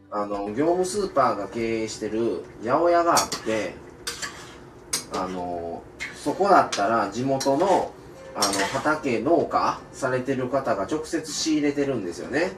[0.09, 3.75] あの、業務スーパーが経営してる八百屋があって、
[5.13, 5.83] あの、
[6.15, 7.91] そこだったら地元の、
[8.35, 12.51] あの、畑農家されてる方が直接仕入れてるんですよね。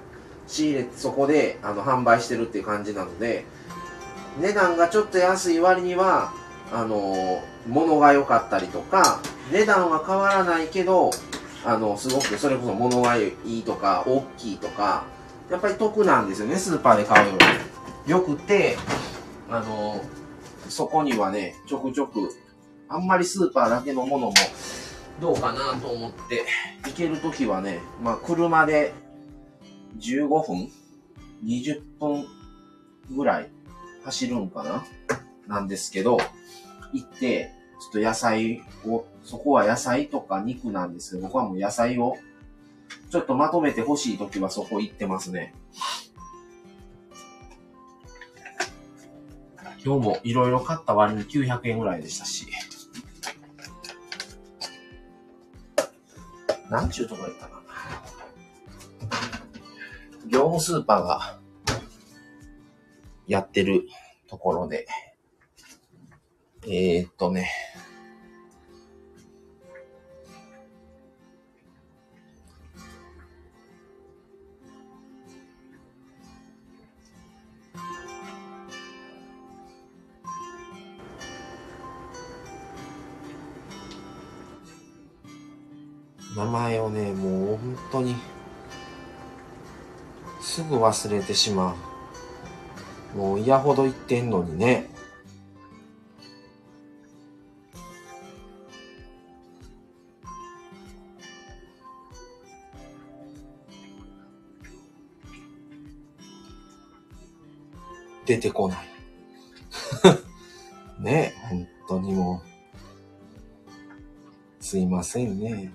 [0.48, 3.46] 仕入れ、そこで、あの、販売してるっていう感じなので、
[4.40, 6.32] 値段がちょっと安い割には、
[6.72, 9.22] あの、物が良かったりとか、
[9.52, 11.12] 値段は変わらないけど、
[11.66, 15.06] あの、すごくそれこそ物がいいとか、大きいとか、
[15.50, 17.38] やっぱり得なんですよね、スーパーで買うよ
[18.06, 18.12] り。
[18.12, 18.78] よくて、
[19.50, 20.02] あの、
[20.70, 22.30] そこにはね、ちょくちょく、
[22.90, 24.34] あんまりスーパーだけのものも、
[25.20, 26.46] どうかなと思って、
[26.86, 28.94] 行けるときはね、まあ、車で
[30.00, 30.70] 15分
[31.44, 32.26] ?20 分
[33.12, 33.50] ぐらい
[34.08, 34.86] 走るんかな？
[35.48, 36.18] なんですけど、
[36.94, 37.52] 行って、
[37.82, 42.16] ちょっと野菜を、そこは野菜とか肉なんですけど、僕はもう野菜を、
[43.12, 45.54] ちょっとまとめて欲しいときはそこ行ってますね。
[49.84, 52.48] 今日もいろいろ買った割に900円ぐらいでしたし。
[56.70, 57.62] なんちゅうとこ行ったかな。
[60.28, 61.40] 業務スーパーが
[63.28, 63.88] やってる
[64.28, 64.88] ところで、
[66.66, 67.50] えー、っとね、
[86.38, 88.16] 名前をね、もう本当に、
[90.40, 91.97] すぐ忘れてしまう。
[93.16, 94.90] もう嫌ほど言ってんのにね。
[108.26, 108.88] 出てこない。
[111.00, 112.58] ねえ本当にもう。
[114.64, 115.72] すいませんね。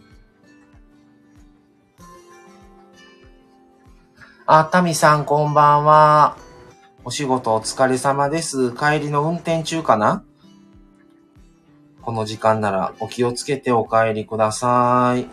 [4.44, 6.41] あ、タミさんこんばんは。
[7.04, 8.70] お仕事お疲れ様です。
[8.70, 10.22] 帰りの運転中かな？
[12.00, 15.26] この時間ならお気をつけてお帰りください。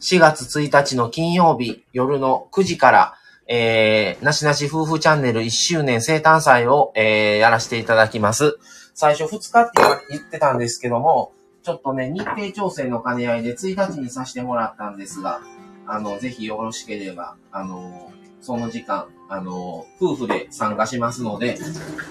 [0.00, 3.14] 4月1日の金曜日夜の9時から、
[3.48, 8.60] えー、なしなし夫婦チャンネル1周年生誕祭を、えー、やらせていただきます。
[8.94, 11.32] 最初2日って言ってたんですけども、
[11.64, 15.40] ちょっとね、日程調整の兼ね合いで1日にさせてもらったんですが、
[15.86, 21.58] あの、ぜひよろしければ、あの、その時間、あの、夫婦で参加しますので、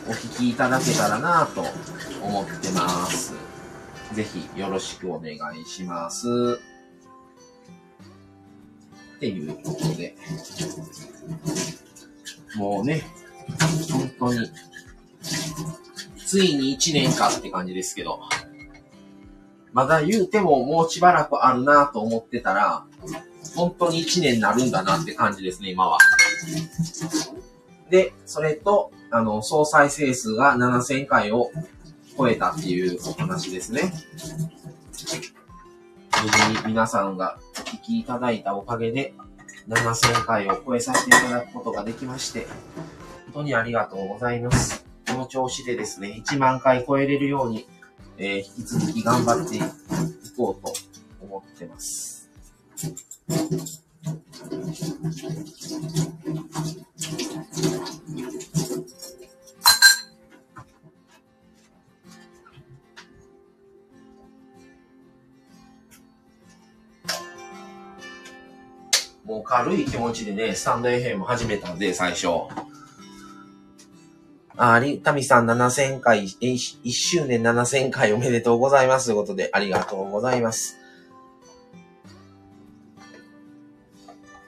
[0.07, 1.61] お聞きいただけたらなと
[2.21, 3.33] 思ってます。
[4.13, 6.59] ぜひよろしくお願いします。
[9.17, 10.15] っていうことで、
[12.55, 13.03] もうね、
[13.91, 14.49] 本当に、
[16.25, 18.19] ついに1年かって感じですけど、
[19.73, 22.85] まだ言うてももうしばらくあるなと思ってたら、
[23.55, 25.97] 本当に1年になるんだなって感じですね、今は。
[27.89, 31.51] で、それと、あの、総再生数が7000回を
[32.17, 33.93] 超えたっていうお話ですね。
[36.23, 39.13] 無事に皆さんがお聞きいただいたおかげで、
[39.67, 42.47] 7000回を超えさせていただくことができまして、
[43.25, 44.85] 本当にありがとうございます。
[45.07, 47.67] この調子でですね、1万回超えれるように、
[48.17, 49.59] えー、引き続き頑張ってい
[50.37, 50.73] こうと
[51.21, 52.29] 思ってます。
[53.27, 53.37] も
[69.39, 72.27] う軽い気持ちでね、スタンド FM 始めたんで、最初。
[74.55, 80.84] あり、タミさん7000回、1周年7000回おめでとうございますということで、ありがとうございます。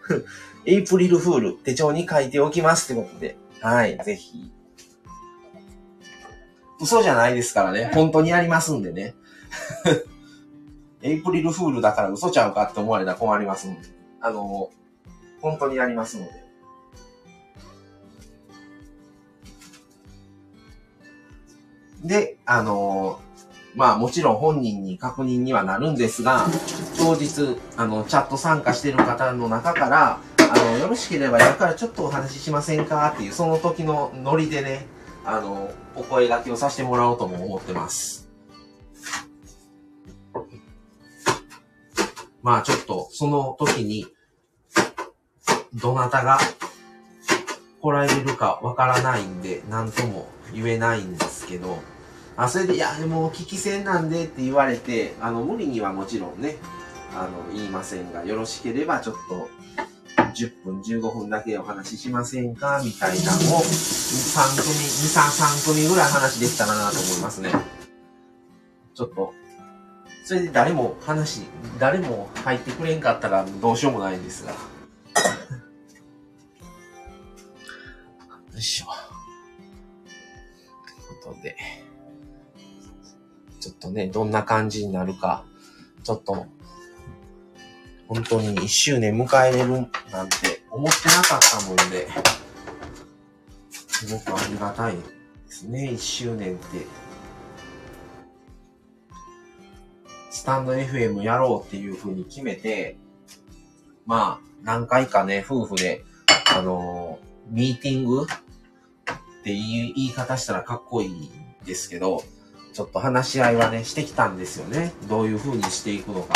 [0.66, 3.38] エイプリルフール手帳に書いておきますってことで。
[3.62, 4.52] はい、ぜひ。
[6.80, 7.92] 嘘じゃないですからね。
[7.94, 9.16] 本当にやりますんでね。
[11.02, 13.90] エイプリルフールだから嘘ちゃうかって思われたら困りますんで。
[14.20, 14.70] あの、
[15.42, 16.48] 本当にやりますので。
[22.04, 23.20] で、あの、
[23.78, 26.48] まあもちろん本人に確認にはなるんですが、
[26.98, 30.20] 当日、あの、チャット参加してる方の中から、
[30.52, 34.88] あの、よろしければ今からちょっとお話ししませんかっていう、その時のノリでね、
[35.24, 38.28] あの、お声掛けをさせてもらおうとも思ってます。
[42.42, 44.08] まあちょっと、その時に、
[45.76, 46.40] どなたが
[47.80, 51.78] 来られるかわからないんで、なんとも言えないんですけど、
[52.38, 56.58] あ、それで、いや、でも、聞き戦なんでって言われて、あの、無理にはもちろんね、
[57.16, 59.50] あの、言いませんが、よろしければちょっと、
[60.36, 67.52] 10分、15分だけお話ししませんかみたいなのを、3組、2、3、3組ぐらい話できたらなと思いますね。
[68.94, 69.34] ちょっと、
[70.24, 71.42] それで誰も話、
[71.80, 74.52] 誰も入ってくれんかったらどうしようもないんですが。
[74.52, 74.58] よ
[78.58, 78.86] いしょ。
[81.08, 81.56] ということで、
[83.60, 85.46] ちょっとね、どんな感じになるか、
[86.04, 86.46] ちょっと
[88.08, 89.68] 本当に1周年迎えれる
[90.12, 92.08] なんて思ってなかったもんで、
[93.88, 95.02] すごくありがたいで
[95.50, 96.86] すね、1周年って。
[100.30, 102.98] スタンド FM やろうっていう風に決めて、
[104.06, 106.04] まあ、何回かね、夫婦で、
[106.56, 111.32] あのー、ミーティングっていう言い方したらかっこいい
[111.66, 112.24] ですけど、
[112.78, 114.94] ちょっと話し合いはね、してきたんですよね。
[115.10, 116.36] どういう風にしていくのか。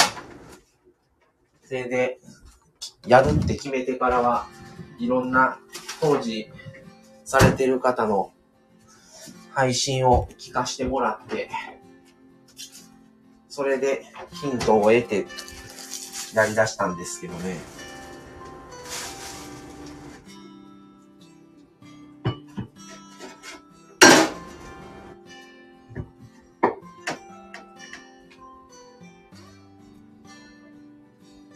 [1.64, 2.18] それで、
[3.06, 4.48] やるって決めてからは、
[4.98, 5.60] いろんな
[6.00, 6.50] 当時
[7.26, 8.32] されてる方の
[9.52, 11.52] 配信を聞かしてもらって、
[13.48, 14.04] それで
[14.42, 15.28] ヒントを得て
[16.34, 17.81] やり出したんですけどね。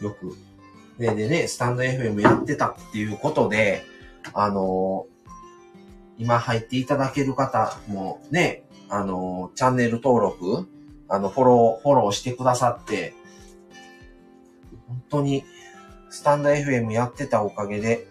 [0.06, 0.36] よく。
[0.98, 3.84] で、でね、スタンド FM やってたっていうことで、
[4.32, 10.68] あのー、今入っていただける方もね、あのー、チャンネル登録、
[11.08, 13.14] あの、フォロー、フォローしてくださって、
[14.88, 15.44] 本当に、
[16.10, 18.06] スタンド FM やってたおかげで、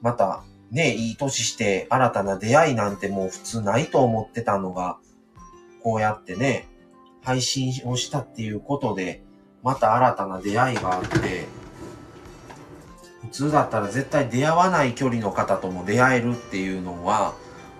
[0.00, 4.98] また、ね、いい年して新たな出会いなんてもう普通ないと思ってたのが、
[5.82, 6.68] こうやってね、
[7.22, 9.22] 配信をしたっていうことで、
[9.66, 11.48] また新たな出会いがあって、
[13.22, 17.34] 普通だったら絶対出会わない距離の方とも出会えるっていうのは、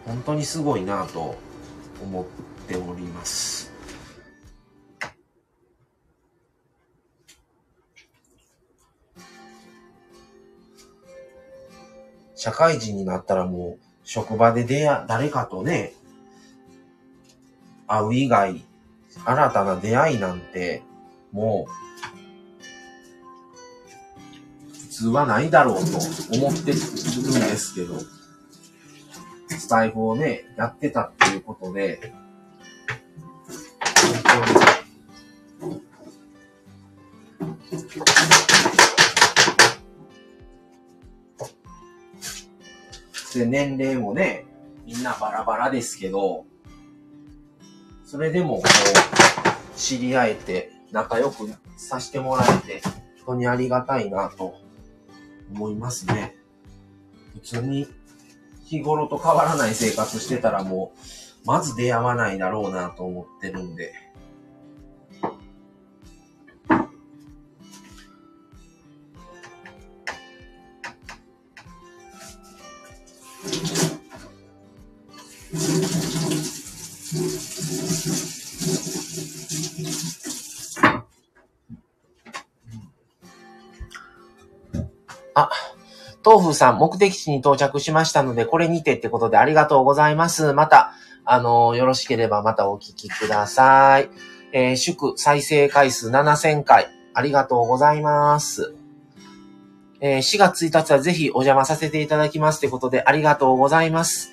[0.05, 1.37] 本当にすごいなと
[2.03, 2.24] 思っ
[2.66, 3.72] ております。
[12.34, 15.93] 社会人になったらもう、職場で出会、誰かとね、
[17.87, 18.64] 会う以外、
[19.24, 20.82] 新たな出会いなんて
[21.37, 21.70] もう
[24.72, 25.99] 普通はないだろうと
[26.34, 28.01] 思ってるんですけど、
[29.51, 32.14] スタイフをね、やってたっていうことで、
[34.03, 34.14] 本
[43.34, 44.47] 当に、で、年齢もね、
[44.87, 46.47] みんなバラバラですけど、
[48.07, 52.95] それでもこう、知り合えて、仲良くさせてもらえて、本
[53.26, 54.55] 当にありがたいなと
[55.53, 56.37] 思いますね。
[57.34, 57.87] 普通に
[58.64, 60.93] 日頃と変わらない生活してたらも
[61.45, 63.93] う、まず出会わないだろうなと思ってるんで。
[86.55, 90.53] さん、目的地に到着しましたので、これにてってことでありがとうございます。
[90.53, 90.92] また、
[91.24, 94.09] あのよろしければまたお聞きください。
[94.53, 98.74] えー、祝再生回数7000回、ありがとうございます。
[100.01, 104.32] えー、4月1日はぜひお邪魔させていただきますってことでありがとうございます。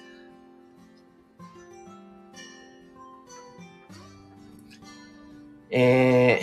[5.72, 6.42] え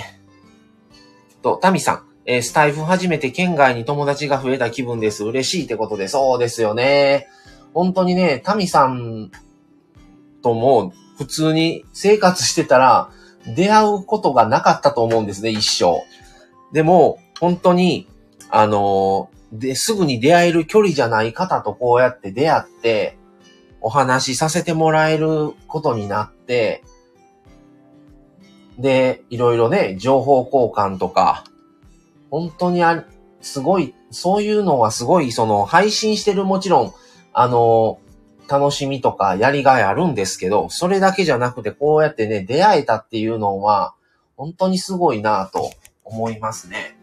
[1.39, 2.10] ー、と、タミさん。
[2.27, 5.25] えー、スタイフ初めて県外に友達が増えた気分です。
[5.25, 7.29] 嬉しいってことで、そうですよね。
[7.75, 9.31] 本当にね、タミさん
[10.43, 13.11] とも普通に生活してたら
[13.47, 16.05] 出会うことがなかったと思うんですね、一生。
[16.73, 18.07] でも、本当に、
[18.51, 23.17] あのー、で、すぐに出会える距離じゃない方とこうやって出会って、
[23.81, 26.85] お話しさせてもらえることになって、
[28.79, 31.45] で、いろいろね、情報交換とか、
[32.31, 33.05] 本当にあ、
[33.41, 36.95] すごい、そういうのはすごい、その、配信してるもちろん、
[37.33, 37.99] あの、
[38.49, 43.95] 楽しみとかやりがいあるんですけど、それだけじゃなくて、こうやってね、出会えたっていうのは、
[44.37, 45.71] 本当にすごいなと
[46.05, 46.97] 思いますね。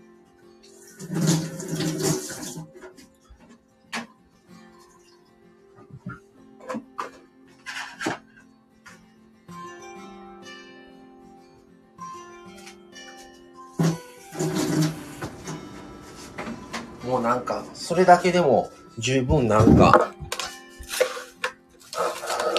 [17.28, 20.13] なんか、それだけでも十分なんか、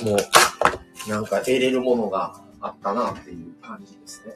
[0.02, 0.16] も
[1.06, 4.34] う、なんか得れるものがあったなっていう感じですね。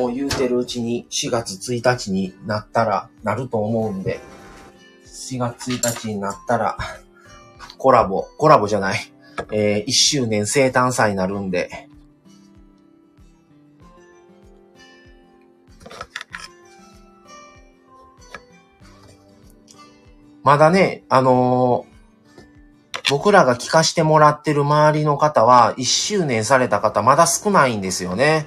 [0.00, 4.18] もう言うてるうちに4月1日になったら、なると思うんで、
[5.04, 6.78] 4月1日になったら、
[7.76, 9.12] コラボ、コラボじゃない、
[9.52, 11.86] えー、1周年生誕祭になるんで、
[20.42, 21.90] まだね、あのー
[23.10, 28.46] 僕らが聞かしてもらってる周りの方は、1周年された方まだ少ないんですよね。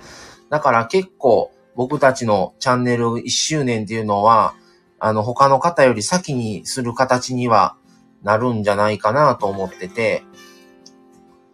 [0.54, 4.54] だから結構僕たちのチャンネル1周年っていうのは、
[5.00, 7.76] あの他の方より先にする形には
[8.22, 10.22] なるんじゃないかなと思ってて、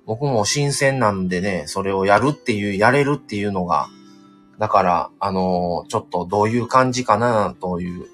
[0.06, 3.88] 僕も新鮮なんでね、それをやるっていう、やれるっていうのが、
[4.58, 8.06] だから、あのちょっとどういう感じかなという、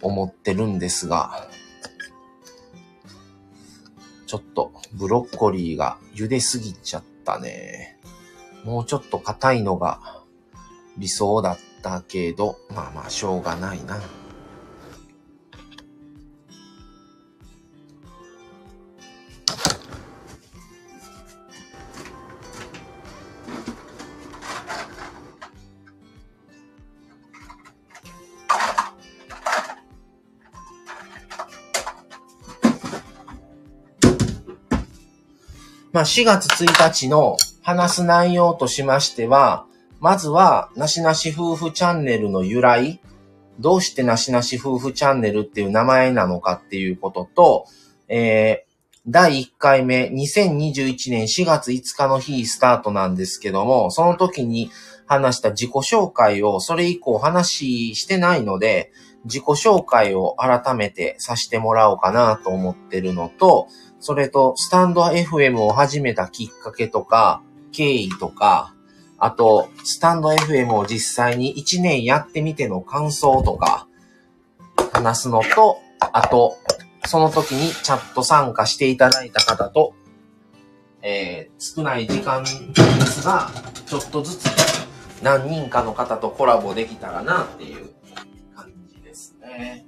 [0.00, 1.48] 思ってるんですが、
[4.28, 7.97] ちょっとブロッコリーが茹ですぎちゃったね。
[8.64, 10.22] もうちょっと硬いのが
[10.98, 13.98] 理想だったけど、まあまあしょうがないな。
[35.90, 37.36] まあ4月1日の
[37.68, 39.66] 話す内容としましては、
[40.00, 42.98] まずは、なしなし夫婦チャンネルの由来、
[43.60, 47.66] どうしてなしなし夫婦チャンネルっていう名前なのかっていうことと、
[48.08, 54.70] えー、第1回目、2021年4月5日の日スタートなんですけども、その時に
[55.04, 58.92] 話した自己紹介を、それ以降話してないので、
[59.24, 63.68] 自己紹介を改めてさせてもらおうかなと思ってるのと、
[64.00, 67.42] それと、スタンド FM を始めたきっかけとか、
[67.72, 68.74] 経緯とか、
[69.18, 73.88] あと、スタンド FM を実際に1年やってみての感想とか、
[74.92, 75.78] 話すのと、
[76.12, 76.56] あと、
[77.06, 79.94] その時にチャット参加していただいた方と、
[81.02, 82.50] えー、少ない時間で
[83.06, 83.50] すが、
[83.86, 84.46] ちょっとずつ
[85.22, 87.90] 何人かの方とコラボできたらなっていう
[88.54, 89.87] 感じですね。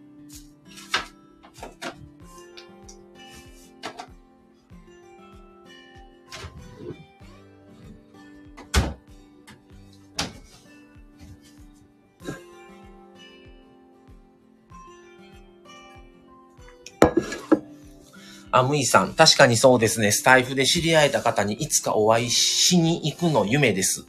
[18.53, 19.15] あ、むいさん。
[19.15, 20.13] 確かにそうですね。
[20.13, 24.05] スタイフで知り合えた方にいつかお会いしに行くの夢です。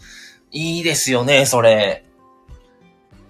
[0.52, 2.06] いいですよね、それ。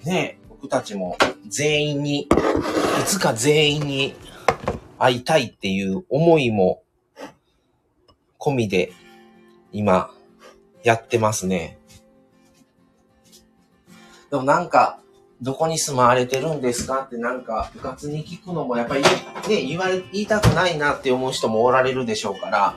[0.05, 2.27] ね僕たちも全員に、い
[3.05, 4.15] つか全員に
[4.97, 6.81] 会いたいっていう思いも
[8.39, 8.93] 込みで
[9.71, 10.11] 今
[10.83, 11.77] やってますね。
[14.29, 14.99] でもなんか、
[15.41, 19.09] どこに住まわれてるんですかってなんか、部活に聞くのもやっぱりね、
[19.63, 22.75] 言われ、言いたくないなって思う人もおられるでしょうから、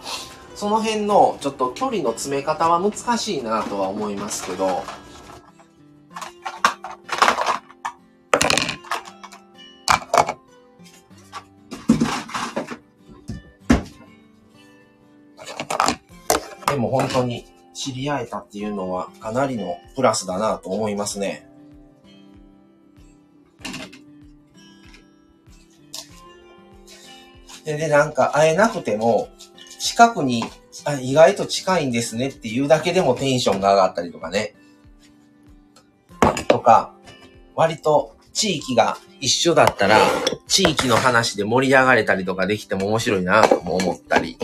[0.55, 4.83] その辺のちょっと距離の詰め方は難しいなとは思いますけど、
[16.69, 17.45] でも本当に
[17.75, 21.47] 知り合えたっていうのはかなりのプラスだなと思いますね。
[27.65, 29.29] で、で、なんか会えなくても、
[29.81, 30.45] 近くに、
[30.85, 34.55] あ、意外と近いんですねっていうだけでもテンションが上がったりとかね。
[36.49, 36.95] とか、
[37.55, 39.99] 割と地域が一緒だったら、
[40.47, 44.39] 地域の話で盛り上がれたりとかできても面白いなとも思ったり。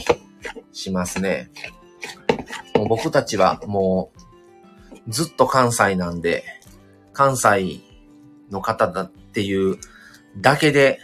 [0.73, 1.51] しますね。
[2.75, 4.11] もう僕たちはも
[5.07, 6.45] うずっと関西なんで、
[7.12, 7.81] 関西
[8.51, 9.79] の方だっていう
[10.39, 11.01] だけで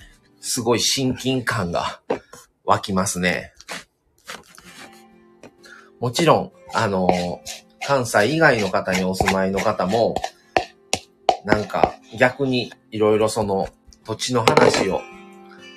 [0.49, 2.01] すごい親近感が
[2.65, 3.53] 湧きますね。
[5.99, 7.09] もちろん、あの、
[7.85, 10.15] 関西以外の方にお住まいの方も、
[11.45, 13.69] なんか逆にいろいろその
[14.05, 15.01] 土地の話を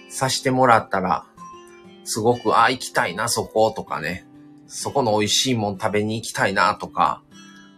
[0.08, 1.26] さしてもらったら、
[2.04, 4.28] すごく、あ、行きたいな、そことかね。
[4.68, 7.24] そこの美味しいもん食べに行きたいな、とか、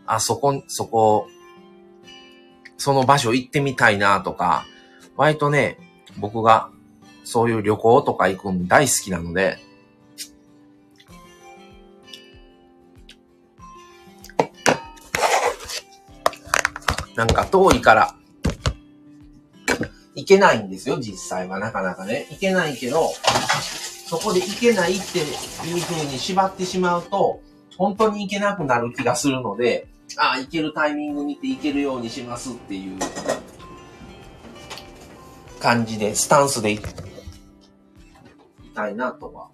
[0.05, 1.27] あ、そこ、そこ、
[2.75, 4.65] その場所行ってみたいな、とか、
[5.15, 5.77] 割とね、
[6.17, 6.69] 僕が
[7.31, 9.57] そういう旅行とか行くの大好きなので、
[17.15, 18.15] なんか遠いから。
[20.13, 22.27] 行けないんですよ、実際はなかなかね。
[22.31, 23.13] 行けないけど、
[24.07, 25.25] そこで行けないっていう
[25.81, 27.39] 風に縛ってしまうと、
[27.77, 32.99] 本当に行けなくなる気がするので、ああ、行けるタイミング見て行けるようにしますっていう
[35.61, 36.77] 感じで、スタンスで
[38.71, 39.49] たいなとは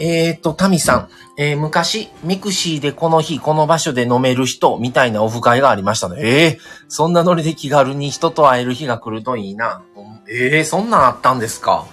[0.00, 1.08] えーと、タミさん。
[1.36, 6.16] えー、昔、ミクシーでこの日、この場所で飲める人、みたいなオフ会がありましたね。
[6.20, 9.82] ええー、そんなノリで気軽に人と会える日が来るといいな。
[10.26, 11.86] ええ、そんなんあったんですか。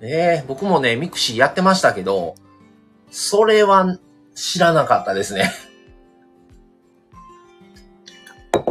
[0.00, 2.36] ええ僕もね、ミクシーやってましたけど、
[3.10, 3.98] それは
[4.34, 5.52] 知らなかったですね。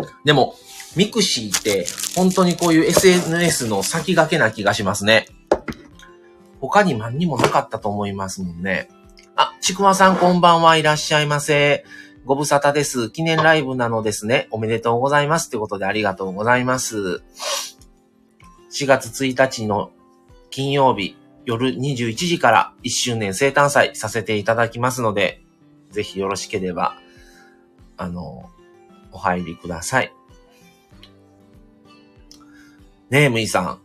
[0.24, 0.56] でも、
[0.96, 5.28] ミクシーって、本当にこういう SNS の先駆けな気がしますね。
[6.60, 8.89] 他に何にもなかったと思いますもんね。
[9.36, 11.86] あ、ちくわさんこんばんはいらっしゃいませ。
[12.26, 13.10] ご無沙汰です。
[13.10, 14.47] 記念ライブなのですね。
[14.51, 15.49] おめでとうございます。
[15.49, 17.24] ということでありがとうございます。
[18.72, 19.91] 4月1日の
[20.49, 25.41] 金曜日夜21時から1周年生誕祭させていただきますので、
[25.89, 26.97] ぜひよろしければ、
[27.97, 28.49] あの、
[29.12, 30.14] お入りください。
[33.10, 33.80] ねえ、むいさん。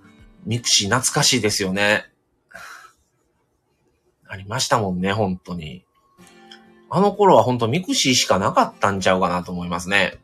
[0.45, 2.14] ミクシー懐かしいですよね。
[4.35, 5.85] ありましたもんね、本当に。
[6.91, 10.19] あの頃は本当ミクシーしかなかったんちゃうかなと思いますね。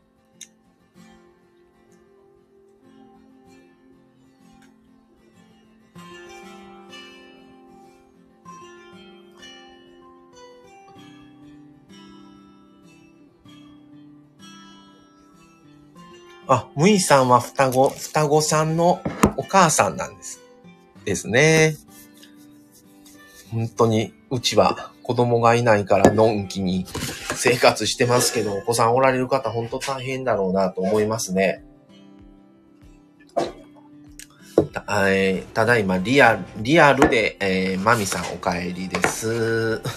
[16.47, 19.01] あ、ムイさんは双子、双子さんの
[19.37, 20.41] お母さんなんです。
[21.05, 21.77] ですね。
[23.51, 26.85] 本当に、うちは子供がいないからのんきに
[27.35, 31.65] 生活してますけど、お子さんおられる方本当大変だろうなと思いますね。
[34.71, 39.81] たえー、ただいまリアル、リアルで、えー、マミさんお帰りです。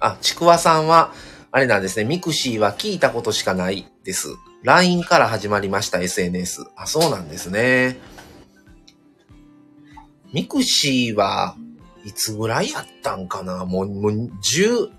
[0.00, 1.12] あ、ちくわさんは、
[1.50, 4.28] あれなんですね、ミクシーは聞いたことしかないです。
[4.62, 6.64] LINE から始まりました、SNS。
[6.76, 7.98] あ、そうなんですね。
[10.36, 11.56] ミクシーは
[12.04, 13.64] いつぐらいやったんかな？
[13.64, 14.90] もう、もう、10、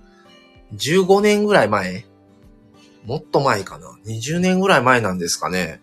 [0.74, 2.08] 15年ぐらい前？
[3.06, 5.80] もっと前かな ?20 年ぐらい前なんですかね。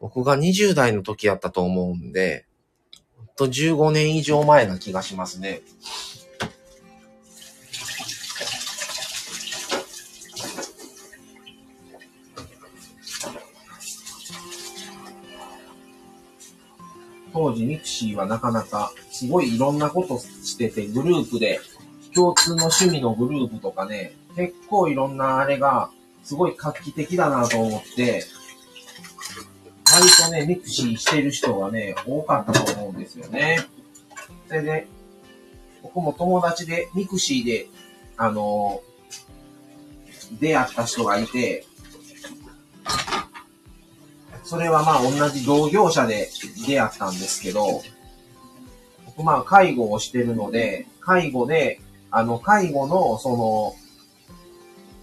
[0.00, 2.44] 僕が20代の時やったと思うんで、
[3.16, 5.62] ほんと15年以上前な気がしますね。
[17.32, 21.60] 当時ミクシーはなかなかすごいいろんなことしてて、グループで、
[22.14, 25.90] 共通の趣味のグループとかね、結構いろんなあれが、
[26.22, 28.24] すごい画期的だなと思って、
[29.92, 33.66] 割とね、ミクシーしてる人がね、多かったと思うんですよね。
[34.48, 34.86] それで、
[35.82, 37.68] 僕も友達で、ミクシーで、
[38.16, 38.82] あの
[40.40, 41.66] 出会った人がいて、
[44.52, 46.28] それはまあ同じ同業者で
[46.66, 47.80] 出会ったんですけど、
[49.06, 51.80] 僕まあ介護をしてるので、介護で、
[52.10, 53.74] あの介護のその、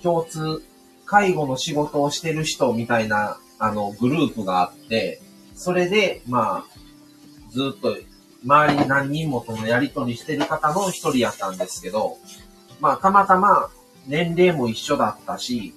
[0.03, 0.61] 共通、
[1.07, 5.19] 介護の仕事をしてる人みたいな、あのグループがあって、
[5.55, 7.97] それでまあ、ずっと
[8.45, 12.17] 周りに何人もとのやりとりしてる方の一人やったんですけど、
[12.79, 13.71] まあ、たまたま
[14.05, 15.73] 年齢も一緒だったし、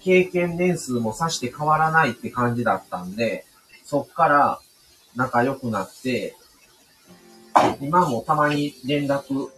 [0.00, 3.44] 経験年数もさして変わらないって感じだったんで、
[3.84, 4.60] そっから
[5.16, 6.36] 仲良くなって、
[7.80, 9.48] 今もたまに連絡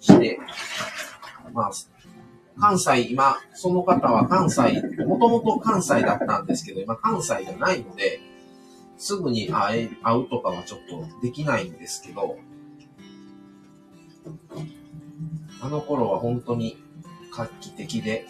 [0.00, 0.38] して、
[1.52, 1.70] まあ、
[2.58, 8.20] 関西、今、その方は関西、もともと関西だったんですけど、今関西じゃないので、
[8.98, 12.38] すぐに会え、会うとかはちょっとできないんですけど、
[15.60, 16.78] あの頃は本当に
[17.34, 18.26] 画期的で、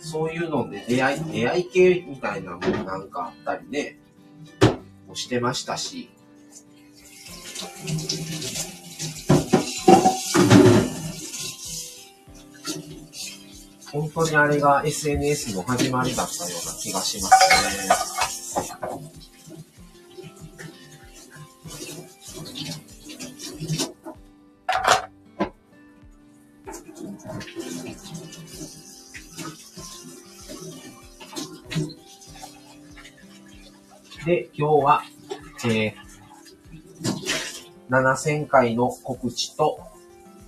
[0.00, 3.98] そういうので出会い、出会い系みたいなものなんかあったりね、
[5.06, 6.10] もしてましたし、
[13.92, 18.72] 本当にあれが SNS の始まりだったような気がします
[19.14, 19.19] ね。
[34.24, 35.02] で、今日は、
[35.64, 35.94] えー、
[37.88, 39.80] 7000回の告知と、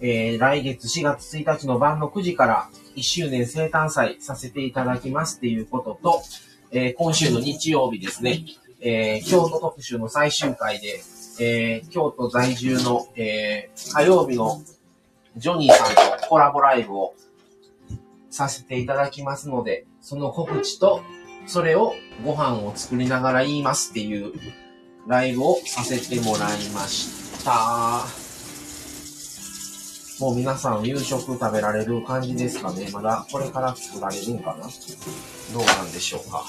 [0.01, 6.23] えー、来月4月1日の晩の9時から、1周年生誕祭させていただきますっていうことと、
[6.70, 8.45] えー、今週の日曜日ですね、
[8.81, 11.01] えー、京都特集の最終回で、
[11.41, 14.61] えー、京都在住の、えー、火曜日の
[15.37, 17.14] ジョニーさんとコラボライブを
[18.29, 21.01] させていただきますので、その告知と、
[21.47, 24.32] それをご飯を作りながら言いますっていう
[25.07, 28.22] ライブをさせてもらいました。
[30.20, 34.68] もう皆さん夕食食べられる感じですかねまだこれから作られるんかな
[35.53, 36.45] どうなんでしょうか。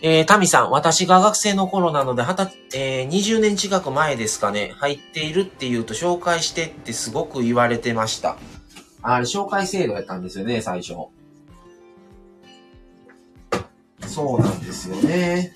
[0.00, 8.36] えー、タミさん、私が学生の頃なので、はた、えー、20年近く前ですかね、入っているって言うと紹介してってすごく言われてました。
[9.02, 10.94] あれ、紹介制度やったんですよね、最初。
[14.08, 15.52] そうなんですよね。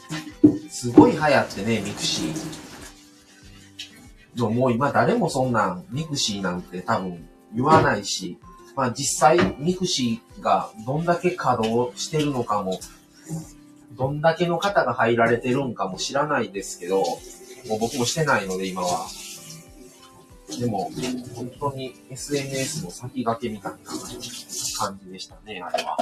[0.71, 2.63] すごい流行ってね、ミクシー。
[4.35, 8.39] でももう今誰もそんなん、ミクシーなんて多分言わないし、
[8.75, 12.81] まあ実際ミクシーがどんだけ稼働してるのかも、
[13.97, 17.01] どんだけの方が入られてるんかも知らないですけど、
[17.69, 19.07] もう僕もしてないので今は。
[20.59, 20.91] でも、
[21.35, 23.79] 本当に SNS の先駆けみたいな
[24.79, 25.97] 感じでしたね、あれは。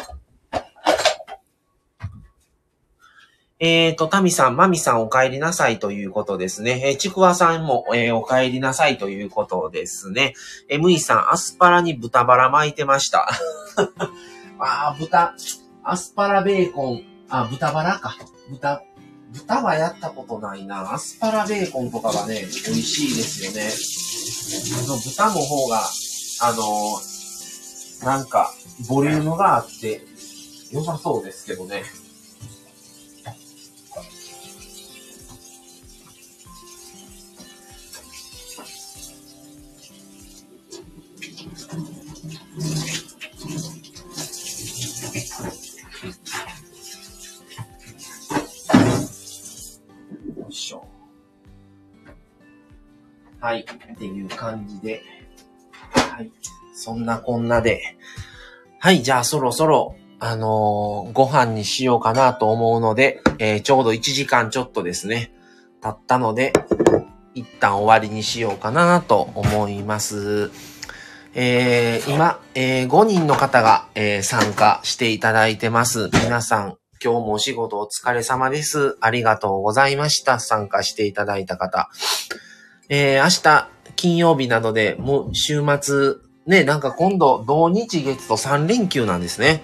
[3.62, 6.82] えっ、ー、と、タミさん、マミさんお帰りなさいということですね。
[6.82, 10.32] えー、ちくわさんも、えー、お帰りなさいということですね。
[10.70, 13.28] えー、ムイさん、アスパラに豚バラ巻いてました。
[14.58, 15.34] ああ、豚、
[15.84, 18.16] アスパラベーコン、あ、豚バラか。
[18.48, 18.82] 豚、
[19.30, 20.94] 豚はやったことないな。
[20.94, 23.68] アスパラベーコンとかがね、美味しいですよね。
[24.82, 25.82] あの、豚の方が、
[26.40, 26.98] あの、
[28.06, 28.54] なんか、
[28.88, 30.00] ボリュームがあって、
[30.72, 31.82] 良さそうですけどね。
[53.40, 53.60] はい。
[53.62, 55.02] っていう感じで。
[55.92, 56.30] はい。
[56.74, 57.96] そんなこんなで。
[58.78, 59.02] はい。
[59.02, 65.32] じゃあそろそろ、あのー、ご飯にしようかなと思うので、えー、ちょうど1時間ちょっとですね、
[65.82, 66.52] 経ったので、
[67.34, 70.50] 一旦終わりにしようかなと思います。
[71.32, 76.10] えー、今、えー、5人の方が、えー、参加していただいてます。
[76.24, 78.96] 皆さん、今日もお仕事お疲れ様です。
[79.00, 80.40] ありがとうございました。
[80.40, 81.88] 参加していただいた方。
[82.88, 86.14] えー、明日、金曜日なので、もう週末、
[86.46, 89.62] ね、なんか今度、土日月と3連休なんですね。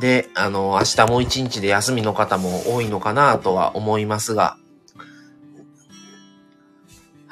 [0.00, 4.56] で、あの、明日もう一日で休みの方も多いのかなとは思いますが。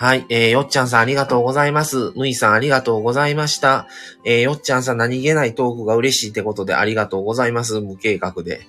[0.00, 0.24] はい。
[0.30, 2.14] えー、よっちゃんさんありがとうございます。
[2.16, 3.86] ぬいさんありがとうございました。
[4.24, 7.82] えー、よっちゃんさん何気ないトークが嬉しいってことでありがとうございます。
[7.82, 8.62] 無計画で。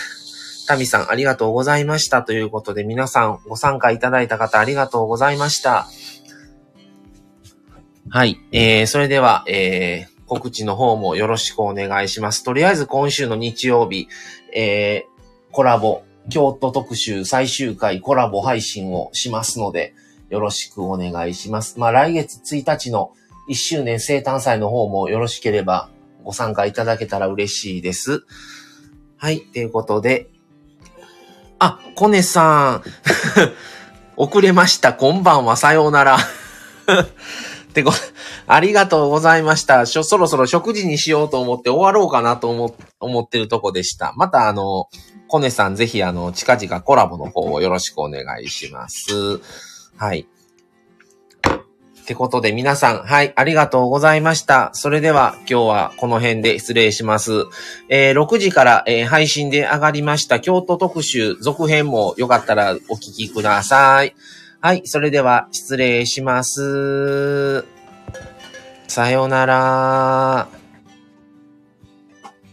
[0.68, 2.22] タミさん、ありがとうございました。
[2.22, 5.88] ということで、皆さんご参加いただいた方、ありがとうございました。
[8.10, 8.38] はい。
[8.52, 12.44] えー、それでは、えー、告知の方もよろしくお願いします。
[12.44, 14.08] とりあえず今週の日曜日、
[14.54, 19.94] えー、コラボ、京都特集最終回コラボ配信をしますので、
[20.30, 21.78] よろしくお願いします。
[21.78, 23.12] まあ、来月1日の
[23.48, 25.88] 1周年生誕祭の方もよろしければ
[26.22, 28.24] ご参加いただけたら嬉しいです。
[29.16, 29.40] はい。
[29.40, 30.28] ということで、
[31.58, 32.82] あ、コネさん。
[34.16, 34.94] 遅れました。
[34.94, 35.56] こんばんは。
[35.56, 36.18] さようなら。
[37.72, 37.92] てこ、
[38.46, 39.86] ありがとうございました。
[39.86, 44.12] そろそろ食事にしようと思って終わろうかなと思、思ってるとこでした。
[44.16, 44.88] またあの、
[45.28, 49.40] コネさんぜひあの、近々コラボの方をよろしくお願いします。
[49.98, 50.26] はい。
[52.02, 54.70] ってことで皆さん、はい、ありがとうございました。
[54.72, 57.44] それでは今日はこの辺で失礼します。
[57.90, 64.14] えー、6時から、えー、配信で上がりました京都特集続編もよかったらお聞きください。
[64.60, 67.66] はい、それでは失礼します。
[68.86, 70.57] さようなら。